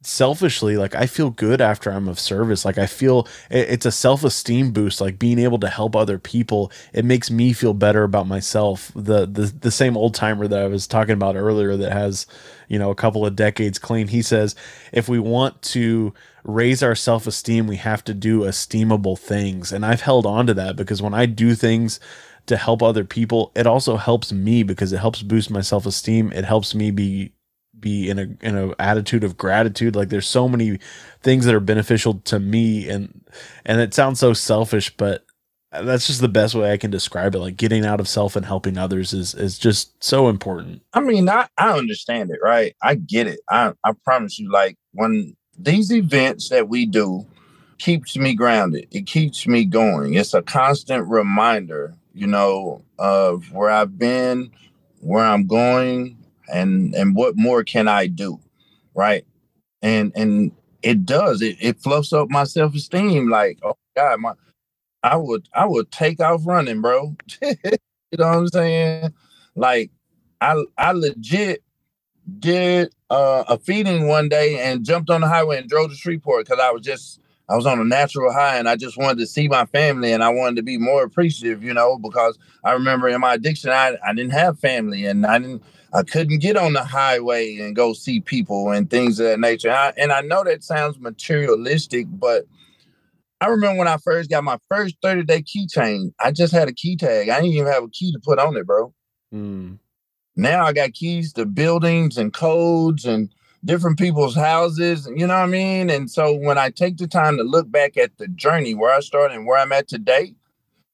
selfishly 0.00 0.76
like 0.76 0.94
i 0.94 1.06
feel 1.06 1.30
good 1.30 1.60
after 1.60 1.90
i'm 1.90 2.08
of 2.08 2.20
service. 2.20 2.64
Like 2.64 2.78
i 2.78 2.86
feel 2.86 3.26
it's 3.50 3.86
a 3.86 3.90
self-esteem 3.90 4.70
boost 4.70 5.00
like 5.00 5.18
being 5.18 5.38
able 5.38 5.58
to 5.58 5.68
help 5.68 5.96
other 5.96 6.18
people. 6.18 6.70
It 6.92 7.04
makes 7.04 7.30
me 7.30 7.52
feel 7.52 7.74
better 7.74 8.04
about 8.04 8.28
myself. 8.28 8.92
The 8.94 9.26
the, 9.26 9.52
the 9.60 9.70
same 9.72 9.96
old 9.96 10.14
timer 10.14 10.46
that 10.46 10.62
i 10.62 10.66
was 10.68 10.86
talking 10.86 11.14
about 11.14 11.36
earlier 11.36 11.76
that 11.76 11.92
has 11.92 12.26
you 12.68 12.78
know 12.78 12.90
a 12.90 12.94
couple 12.94 13.26
of 13.26 13.34
decades 13.34 13.78
clean. 13.78 14.08
He 14.08 14.22
says 14.22 14.54
if 14.92 15.08
we 15.08 15.18
want 15.18 15.60
to 15.62 16.14
raise 16.44 16.82
our 16.82 16.94
self-esteem 16.94 17.66
we 17.66 17.76
have 17.76 18.04
to 18.04 18.14
do 18.14 18.42
esteemable 18.42 19.18
things. 19.18 19.72
And 19.72 19.84
i've 19.84 20.02
held 20.02 20.26
on 20.26 20.46
to 20.46 20.54
that 20.54 20.76
because 20.76 21.02
when 21.02 21.14
i 21.14 21.26
do 21.26 21.56
things 21.56 21.98
to 22.46 22.56
help 22.56 22.82
other 22.82 23.04
people 23.04 23.50
it 23.56 23.66
also 23.66 23.96
helps 23.96 24.32
me 24.32 24.62
because 24.62 24.92
it 24.92 24.98
helps 24.98 25.22
boost 25.22 25.50
my 25.50 25.60
self-esteem. 25.60 26.32
It 26.32 26.44
helps 26.44 26.72
me 26.72 26.92
be 26.92 27.32
be 27.80 28.08
in 28.10 28.18
a 28.18 28.46
in 28.46 28.56
a 28.56 28.74
attitude 28.78 29.24
of 29.24 29.36
gratitude 29.36 29.94
like 29.94 30.08
there's 30.08 30.26
so 30.26 30.48
many 30.48 30.78
things 31.22 31.44
that 31.44 31.54
are 31.54 31.60
beneficial 31.60 32.14
to 32.24 32.38
me 32.38 32.88
and 32.88 33.24
and 33.64 33.80
it 33.80 33.94
sounds 33.94 34.18
so 34.18 34.32
selfish 34.32 34.94
but 34.96 35.24
that's 35.70 36.06
just 36.06 36.20
the 36.20 36.28
best 36.28 36.54
way 36.54 36.72
I 36.72 36.76
can 36.76 36.90
describe 36.90 37.34
it. 37.34 37.40
Like 37.40 37.56
getting 37.56 37.84
out 37.84 38.00
of 38.00 38.08
self 38.08 38.36
and 38.36 38.46
helping 38.46 38.78
others 38.78 39.12
is 39.12 39.34
is 39.34 39.58
just 39.58 40.02
so 40.02 40.28
important. 40.28 40.82
I 40.94 41.00
mean, 41.00 41.28
I, 41.28 41.48
I 41.58 41.76
understand 41.76 42.30
it, 42.30 42.38
right? 42.42 42.74
I 42.82 42.94
get 42.94 43.26
it. 43.26 43.40
I, 43.50 43.72
I 43.84 43.92
promise 44.04 44.38
you, 44.38 44.50
like 44.50 44.76
when 44.92 45.36
these 45.58 45.92
events 45.92 46.48
that 46.48 46.68
we 46.68 46.86
do 46.86 47.26
keeps 47.78 48.16
me 48.16 48.34
grounded, 48.34 48.88
it 48.90 49.06
keeps 49.06 49.46
me 49.46 49.64
going. 49.64 50.14
It's 50.14 50.34
a 50.34 50.42
constant 50.42 51.06
reminder, 51.08 51.94
you 52.14 52.26
know, 52.26 52.82
of 52.98 53.52
where 53.52 53.70
I've 53.70 53.98
been, 53.98 54.50
where 55.00 55.24
I'm 55.24 55.46
going, 55.46 56.17
and 56.52 56.94
and 56.94 57.14
what 57.14 57.36
more 57.36 57.64
can 57.64 57.88
I 57.88 58.06
do, 58.06 58.40
right? 58.94 59.24
And 59.82 60.12
and 60.14 60.52
it 60.82 61.04
does 61.04 61.42
it 61.42 61.56
it 61.60 61.80
fluffs 61.80 62.12
up 62.12 62.30
my 62.30 62.44
self 62.44 62.74
esteem. 62.74 63.30
Like 63.30 63.58
oh 63.62 63.76
God, 63.96 64.20
my 64.20 64.32
I 65.02 65.16
would 65.16 65.48
I 65.54 65.66
would 65.66 65.90
take 65.90 66.20
off 66.20 66.42
running, 66.46 66.80
bro. 66.80 67.16
you 67.42 67.54
know 68.18 68.28
what 68.28 68.36
I'm 68.36 68.48
saying? 68.48 69.14
Like 69.54 69.90
I 70.40 70.62
I 70.76 70.92
legit 70.92 71.62
did 72.38 72.94
uh, 73.10 73.44
a 73.48 73.58
feeding 73.58 74.06
one 74.06 74.28
day 74.28 74.60
and 74.60 74.84
jumped 74.84 75.10
on 75.10 75.22
the 75.22 75.28
highway 75.28 75.58
and 75.58 75.68
drove 75.68 75.90
to 75.90 75.96
Shreveport 75.96 76.46
because 76.46 76.60
I 76.60 76.70
was 76.70 76.82
just 76.82 77.20
I 77.48 77.56
was 77.56 77.66
on 77.66 77.80
a 77.80 77.84
natural 77.84 78.32
high 78.32 78.58
and 78.58 78.68
I 78.68 78.76
just 78.76 78.98
wanted 78.98 79.18
to 79.18 79.26
see 79.26 79.48
my 79.48 79.64
family 79.66 80.12
and 80.12 80.22
I 80.22 80.28
wanted 80.28 80.56
to 80.56 80.62
be 80.62 80.76
more 80.76 81.02
appreciative, 81.02 81.62
you 81.62 81.72
know, 81.72 81.98
because 81.98 82.38
I 82.62 82.72
remember 82.72 83.08
in 83.08 83.20
my 83.20 83.34
addiction 83.34 83.70
I, 83.70 83.96
I 84.04 84.12
didn't 84.12 84.32
have 84.32 84.58
family 84.58 85.06
and 85.06 85.24
I 85.24 85.38
didn't 85.38 85.62
I 85.92 86.02
couldn't 86.02 86.38
get 86.38 86.56
on 86.56 86.74
the 86.74 86.84
highway 86.84 87.56
and 87.58 87.74
go 87.74 87.92
see 87.92 88.20
people 88.20 88.70
and 88.70 88.90
things 88.90 89.18
of 89.20 89.26
that 89.26 89.40
nature. 89.40 89.70
I, 89.70 89.92
and 89.96 90.12
I 90.12 90.20
know 90.20 90.44
that 90.44 90.62
sounds 90.62 90.98
materialistic, 90.98 92.06
but 92.10 92.44
I 93.40 93.46
remember 93.46 93.78
when 93.78 93.88
I 93.88 93.96
first 93.98 94.28
got 94.28 94.44
my 94.44 94.58
first 94.68 94.96
30 95.02 95.24
day 95.24 95.42
keychain, 95.42 96.12
I 96.20 96.32
just 96.32 96.52
had 96.52 96.68
a 96.68 96.72
key 96.72 96.96
tag. 96.96 97.28
I 97.28 97.36
didn't 97.36 97.54
even 97.54 97.72
have 97.72 97.84
a 97.84 97.88
key 97.88 98.12
to 98.12 98.18
put 98.18 98.38
on 98.38 98.56
it, 98.56 98.66
bro. 98.66 98.92
Mm. 99.32 99.78
Now 100.36 100.64
I 100.64 100.72
got 100.72 100.92
keys 100.92 101.32
to 101.34 101.46
buildings 101.46 102.18
and 102.18 102.32
codes 102.32 103.04
and 103.04 103.32
different 103.64 103.98
people's 103.98 104.36
houses, 104.36 105.08
you 105.16 105.26
know 105.26 105.34
what 105.34 105.44
I 105.44 105.46
mean? 105.46 105.90
And 105.90 106.10
so 106.10 106.32
when 106.34 106.58
I 106.58 106.70
take 106.70 106.96
the 106.96 107.08
time 107.08 107.36
to 107.38 107.42
look 107.42 107.70
back 107.70 107.96
at 107.96 108.16
the 108.18 108.28
journey 108.28 108.74
where 108.74 108.94
I 108.94 109.00
started 109.00 109.34
and 109.34 109.46
where 109.46 109.58
I'm 109.58 109.72
at 109.72 109.88
today, 109.88 110.34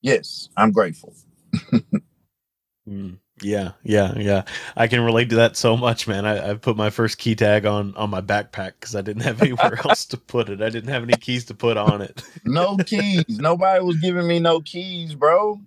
yes, 0.00 0.48
I'm 0.56 0.72
grateful. 0.72 1.14
mm. 2.88 3.18
Yeah, 3.44 3.72
yeah, 3.82 4.14
yeah. 4.16 4.42
I 4.76 4.86
can 4.86 5.00
relate 5.00 5.30
to 5.30 5.36
that 5.36 5.56
so 5.56 5.76
much, 5.76 6.08
man. 6.08 6.24
I, 6.24 6.50
I 6.50 6.54
put 6.54 6.76
my 6.76 6.90
first 6.90 7.18
key 7.18 7.34
tag 7.34 7.66
on 7.66 7.94
on 7.96 8.10
my 8.10 8.20
backpack 8.20 8.72
because 8.80 8.96
I 8.96 9.02
didn't 9.02 9.22
have 9.22 9.42
anywhere 9.42 9.78
else 9.84 10.06
to 10.06 10.16
put 10.16 10.48
it. 10.48 10.62
I 10.62 10.70
didn't 10.70 10.90
have 10.90 11.02
any 11.02 11.14
keys 11.14 11.44
to 11.46 11.54
put 11.54 11.76
on 11.76 12.00
it. 12.00 12.22
no 12.44 12.76
keys. 12.78 13.24
Nobody 13.28 13.84
was 13.84 13.98
giving 13.98 14.26
me 14.26 14.38
no 14.40 14.60
keys, 14.60 15.14
bro. 15.14 15.60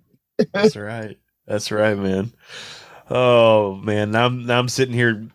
That's 0.52 0.76
right. 0.76 1.18
That's 1.46 1.70
right, 1.70 1.96
man. 1.96 2.32
Oh 3.10 3.76
man, 3.76 4.10
now 4.10 4.26
I'm 4.26 4.44
now 4.44 4.58
I'm 4.58 4.68
sitting 4.68 4.94
here 4.94 5.28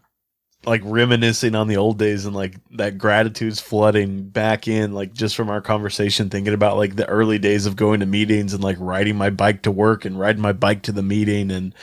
like 0.66 0.82
reminiscing 0.86 1.56
on 1.56 1.68
the 1.68 1.78
old 1.78 1.98
days 2.00 2.26
and 2.26 2.36
like 2.36 2.56
that 2.72 2.98
gratitude's 2.98 3.60
flooding 3.60 4.30
back 4.30 4.68
in 4.68 4.94
like 4.94 5.14
just 5.14 5.36
from 5.36 5.50
our 5.50 5.62
conversation 5.62 6.30
thinking 6.30 6.54
about 6.54 6.78
like 6.78 6.96
the 6.96 7.08
early 7.08 7.38
days 7.38 7.66
of 7.66 7.76
going 7.76 8.00
to 8.00 8.06
meetings 8.06 8.54
and 8.54 8.64
like 8.64 8.78
riding 8.80 9.16
my 9.16 9.30
bike 9.30 9.64
to 9.64 9.72
work 9.72 10.06
and 10.06 10.18
riding 10.18 10.42
my 10.42 10.54
bike 10.54 10.84
to 10.84 10.92
the 10.92 11.04
meeting 11.04 11.52
and 11.52 11.76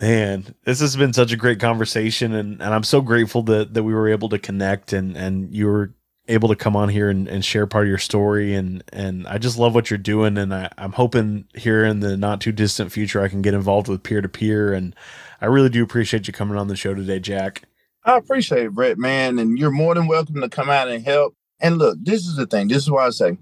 Man, 0.00 0.54
this 0.64 0.80
has 0.80 0.94
been 0.94 1.14
such 1.14 1.32
a 1.32 1.36
great 1.36 1.58
conversation, 1.58 2.34
and, 2.34 2.60
and 2.60 2.74
I'm 2.74 2.82
so 2.82 3.00
grateful 3.00 3.42
that, 3.44 3.72
that 3.74 3.82
we 3.82 3.94
were 3.94 4.08
able 4.08 4.28
to 4.28 4.38
connect 4.38 4.92
and, 4.92 5.16
and 5.16 5.54
you 5.54 5.66
were 5.66 5.94
able 6.28 6.48
to 6.48 6.56
come 6.56 6.76
on 6.76 6.88
here 6.88 7.08
and, 7.08 7.28
and 7.28 7.44
share 7.44 7.66
part 7.66 7.84
of 7.84 7.88
your 7.88 7.98
story. 7.98 8.54
And, 8.54 8.84
and 8.92 9.26
I 9.26 9.38
just 9.38 9.58
love 9.58 9.74
what 9.74 9.90
you're 9.90 9.98
doing. 9.98 10.36
And 10.36 10.52
I, 10.52 10.70
I'm 10.76 10.92
hoping 10.92 11.46
here 11.54 11.84
in 11.84 12.00
the 12.00 12.16
not 12.16 12.40
too 12.40 12.52
distant 12.52 12.92
future, 12.92 13.22
I 13.22 13.28
can 13.28 13.42
get 13.42 13.54
involved 13.54 13.88
with 13.88 14.02
peer 14.02 14.20
to 14.20 14.28
peer. 14.28 14.72
And 14.74 14.94
I 15.40 15.46
really 15.46 15.68
do 15.68 15.82
appreciate 15.82 16.26
you 16.26 16.32
coming 16.32 16.58
on 16.58 16.68
the 16.68 16.76
show 16.76 16.94
today, 16.94 17.20
Jack. 17.20 17.62
I 18.04 18.16
appreciate 18.16 18.66
it, 18.66 18.72
Brett, 18.72 18.98
man. 18.98 19.38
And 19.38 19.58
you're 19.58 19.70
more 19.70 19.94
than 19.94 20.08
welcome 20.08 20.40
to 20.40 20.48
come 20.48 20.68
out 20.68 20.88
and 20.88 21.04
help. 21.04 21.34
And 21.60 21.78
look, 21.78 21.98
this 22.02 22.26
is 22.26 22.36
the 22.36 22.46
thing. 22.46 22.68
This 22.68 22.82
is 22.82 22.90
why 22.90 23.06
I 23.06 23.10
say 23.10 23.38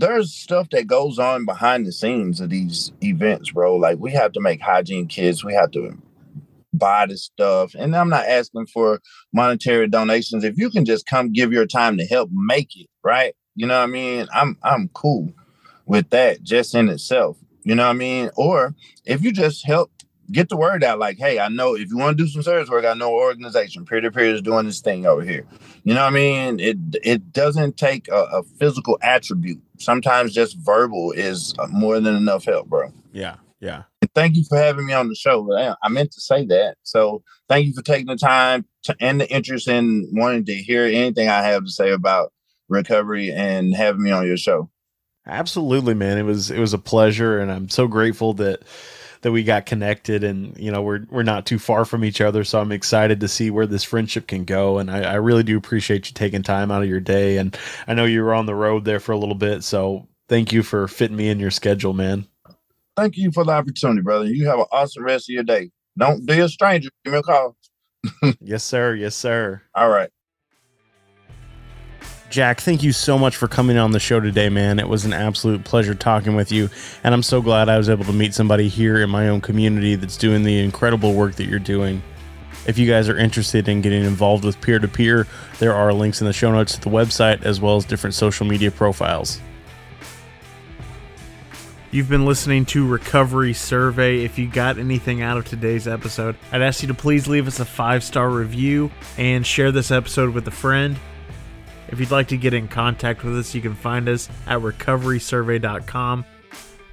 there's 0.00 0.32
stuff 0.32 0.70
that 0.70 0.86
goes 0.86 1.18
on 1.18 1.44
behind 1.44 1.86
the 1.86 1.92
scenes 1.92 2.40
of 2.40 2.50
these 2.50 2.92
events, 3.02 3.50
bro. 3.52 3.76
Like 3.76 3.98
we 3.98 4.12
have 4.12 4.32
to 4.32 4.40
make 4.40 4.60
hygiene 4.60 5.06
kits, 5.06 5.44
we 5.44 5.54
have 5.54 5.70
to 5.72 5.96
buy 6.72 7.06
the 7.06 7.16
stuff. 7.16 7.74
And 7.74 7.96
I'm 7.96 8.08
not 8.08 8.26
asking 8.26 8.66
for 8.66 9.00
monetary 9.32 9.88
donations. 9.88 10.44
If 10.44 10.58
you 10.58 10.70
can 10.70 10.84
just 10.84 11.06
come 11.06 11.32
give 11.32 11.52
your 11.52 11.66
time 11.66 11.96
to 11.98 12.06
help 12.06 12.30
make 12.32 12.76
it, 12.76 12.88
right? 13.02 13.34
You 13.54 13.66
know 13.66 13.78
what 13.78 13.84
I 13.84 13.92
mean? 13.92 14.26
I'm 14.32 14.58
I'm 14.62 14.88
cool 14.88 15.32
with 15.86 16.10
that 16.10 16.42
just 16.42 16.74
in 16.74 16.88
itself. 16.88 17.38
You 17.64 17.74
know 17.74 17.84
what 17.84 17.90
I 17.90 17.94
mean? 17.94 18.30
Or 18.36 18.74
if 19.04 19.22
you 19.22 19.32
just 19.32 19.66
help 19.66 19.90
get 20.30 20.48
the 20.48 20.56
word 20.56 20.84
out, 20.84 20.98
like, 20.98 21.18
hey, 21.18 21.38
I 21.38 21.48
know 21.48 21.74
if 21.74 21.88
you 21.88 21.96
want 21.96 22.16
to 22.16 22.24
do 22.24 22.28
some 22.28 22.42
service 22.42 22.68
work, 22.68 22.84
I 22.84 22.94
know 22.94 23.12
organization, 23.12 23.84
peer 23.84 24.00
to 24.00 24.10
peer 24.10 24.34
is 24.34 24.42
doing 24.42 24.66
this 24.66 24.80
thing 24.80 25.06
over 25.06 25.22
here. 25.22 25.46
You 25.84 25.94
know 25.94 26.02
what 26.02 26.12
I 26.12 26.14
mean? 26.14 26.60
It 26.60 26.76
it 27.02 27.32
doesn't 27.32 27.76
take 27.76 28.08
a, 28.08 28.22
a 28.24 28.42
physical 28.42 28.98
attribute. 29.02 29.62
Sometimes 29.78 30.32
just 30.32 30.56
verbal 30.58 31.12
is 31.12 31.54
more 31.70 32.00
than 32.00 32.14
enough 32.16 32.44
help, 32.44 32.68
bro. 32.68 32.92
Yeah, 33.12 33.36
yeah. 33.60 33.84
And 34.02 34.10
thank 34.14 34.36
you 34.36 34.44
for 34.48 34.58
having 34.58 34.86
me 34.86 34.92
on 34.92 35.08
the 35.08 35.14
show. 35.14 35.48
I 35.82 35.88
meant 35.88 36.12
to 36.12 36.20
say 36.20 36.44
that. 36.46 36.76
So 36.82 37.22
thank 37.48 37.66
you 37.66 37.72
for 37.74 37.82
taking 37.82 38.06
the 38.06 38.16
time 38.16 38.66
to, 38.84 38.96
and 39.00 39.20
the 39.20 39.30
interest 39.30 39.68
in 39.68 40.08
wanting 40.12 40.44
to 40.46 40.54
hear 40.54 40.84
anything 40.84 41.28
I 41.28 41.42
have 41.42 41.64
to 41.64 41.70
say 41.70 41.90
about 41.90 42.32
recovery 42.68 43.32
and 43.32 43.74
having 43.74 44.02
me 44.02 44.10
on 44.10 44.26
your 44.26 44.36
show. 44.36 44.70
Absolutely, 45.26 45.94
man. 45.94 46.18
It 46.18 46.22
was 46.22 46.50
it 46.50 46.60
was 46.60 46.72
a 46.72 46.78
pleasure, 46.78 47.40
and 47.40 47.50
I'm 47.50 47.68
so 47.68 47.88
grateful 47.88 48.34
that 48.34 48.62
that 49.22 49.32
we 49.32 49.42
got 49.42 49.66
connected 49.66 50.24
and 50.24 50.56
you 50.58 50.70
know 50.70 50.82
we're 50.82 51.06
we're 51.10 51.22
not 51.22 51.46
too 51.46 51.58
far 51.58 51.84
from 51.84 52.04
each 52.04 52.20
other. 52.20 52.44
So 52.44 52.60
i'm 52.60 52.72
excited 52.72 53.20
to 53.20 53.28
see 53.28 53.50
where 53.50 53.66
this 53.66 53.84
friendship 53.84 54.26
can 54.26 54.44
go. 54.44 54.78
And 54.78 54.90
I, 54.90 55.12
I, 55.12 55.14
really 55.14 55.42
do 55.42 55.56
appreciate 55.56 56.08
you 56.08 56.14
taking 56.14 56.42
time 56.42 56.70
out 56.70 56.82
of 56.82 56.88
your 56.88 57.00
day. 57.00 57.38
And 57.38 57.56
i 57.86 57.94
know 57.94 58.04
you 58.04 58.22
were 58.22 58.34
on 58.34 58.46
the 58.46 58.54
road 58.54 58.84
there 58.84 59.00
for 59.00 59.12
a 59.12 59.18
little 59.18 59.34
bit. 59.34 59.64
So 59.64 60.08
thank 60.28 60.52
you 60.52 60.62
for 60.62 60.88
fitting 60.88 61.16
me 61.16 61.28
in 61.28 61.40
your 61.40 61.50
schedule 61.50 61.92
man. 61.92 62.26
Thank 62.96 63.16
you 63.16 63.30
for 63.32 63.44
the 63.44 63.52
opportunity 63.52 64.02
brother. 64.02 64.26
You 64.26 64.46
have 64.48 64.58
an 64.58 64.66
awesome 64.72 65.04
rest 65.04 65.28
of 65.28 65.34
your 65.34 65.44
day. 65.44 65.70
Don't 65.98 66.26
be 66.26 66.40
a 66.40 66.48
stranger 66.48 66.90
give 67.04 67.12
me 67.12 67.20
a 67.20 67.22
call 67.22 67.56
yes 68.40 68.62
sir. 68.62 68.94
Yes 68.94 69.14
sir. 69.14 69.62
All 69.74 69.88
right 69.88 70.10
Jack, 72.36 72.60
thank 72.60 72.82
you 72.82 72.92
so 72.92 73.18
much 73.18 73.34
for 73.34 73.48
coming 73.48 73.78
on 73.78 73.92
the 73.92 73.98
show 73.98 74.20
today, 74.20 74.50
man. 74.50 74.78
It 74.78 74.90
was 74.90 75.06
an 75.06 75.14
absolute 75.14 75.64
pleasure 75.64 75.94
talking 75.94 76.36
with 76.36 76.52
you, 76.52 76.68
and 77.02 77.14
I'm 77.14 77.22
so 77.22 77.40
glad 77.40 77.70
I 77.70 77.78
was 77.78 77.88
able 77.88 78.04
to 78.04 78.12
meet 78.12 78.34
somebody 78.34 78.68
here 78.68 79.00
in 79.00 79.08
my 79.08 79.30
own 79.30 79.40
community 79.40 79.94
that's 79.94 80.18
doing 80.18 80.42
the 80.42 80.62
incredible 80.62 81.14
work 81.14 81.36
that 81.36 81.46
you're 81.46 81.58
doing. 81.58 82.02
If 82.66 82.76
you 82.76 82.86
guys 82.86 83.08
are 83.08 83.16
interested 83.16 83.68
in 83.68 83.80
getting 83.80 84.04
involved 84.04 84.44
with 84.44 84.60
peer 84.60 84.78
to 84.78 84.86
peer, 84.86 85.26
there 85.60 85.72
are 85.72 85.94
links 85.94 86.20
in 86.20 86.26
the 86.26 86.32
show 86.34 86.52
notes 86.52 86.74
to 86.74 86.80
the 86.82 86.90
website 86.90 87.42
as 87.42 87.58
well 87.58 87.78
as 87.78 87.86
different 87.86 88.12
social 88.12 88.44
media 88.44 88.70
profiles. 88.70 89.40
You've 91.90 92.10
been 92.10 92.26
listening 92.26 92.66
to 92.66 92.86
Recovery 92.86 93.54
Survey. 93.54 94.26
If 94.26 94.38
you 94.38 94.46
got 94.46 94.76
anything 94.76 95.22
out 95.22 95.38
of 95.38 95.46
today's 95.46 95.88
episode, 95.88 96.36
I'd 96.52 96.60
ask 96.60 96.82
you 96.82 96.88
to 96.88 96.94
please 96.94 97.28
leave 97.28 97.48
us 97.48 97.60
a 97.60 97.64
five 97.64 98.04
star 98.04 98.28
review 98.28 98.90
and 99.16 99.46
share 99.46 99.72
this 99.72 99.90
episode 99.90 100.34
with 100.34 100.46
a 100.46 100.50
friend. 100.50 100.98
If 101.88 102.00
you'd 102.00 102.10
like 102.10 102.28
to 102.28 102.36
get 102.36 102.54
in 102.54 102.68
contact 102.68 103.24
with 103.24 103.36
us, 103.38 103.54
you 103.54 103.60
can 103.60 103.74
find 103.74 104.08
us 104.08 104.28
at 104.46 104.60
recoverysurvey.com. 104.60 106.24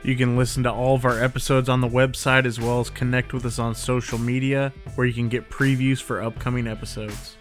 You 0.03 0.15
can 0.17 0.35
listen 0.37 0.63
to 0.63 0.71
all 0.71 0.95
of 0.95 1.05
our 1.05 1.23
episodes 1.23 1.69
on 1.69 1.81
the 1.81 1.87
website 1.87 2.45
as 2.45 2.59
well 2.59 2.81
as 2.81 2.89
connect 2.89 3.33
with 3.33 3.45
us 3.45 3.57
on 3.57 3.73
social 3.73 4.17
media 4.17 4.73
where 4.95 5.07
you 5.07 5.13
can 5.13 5.29
get 5.29 5.49
previews 5.49 6.01
for 6.01 6.21
upcoming 6.21 6.67
episodes. 6.67 7.37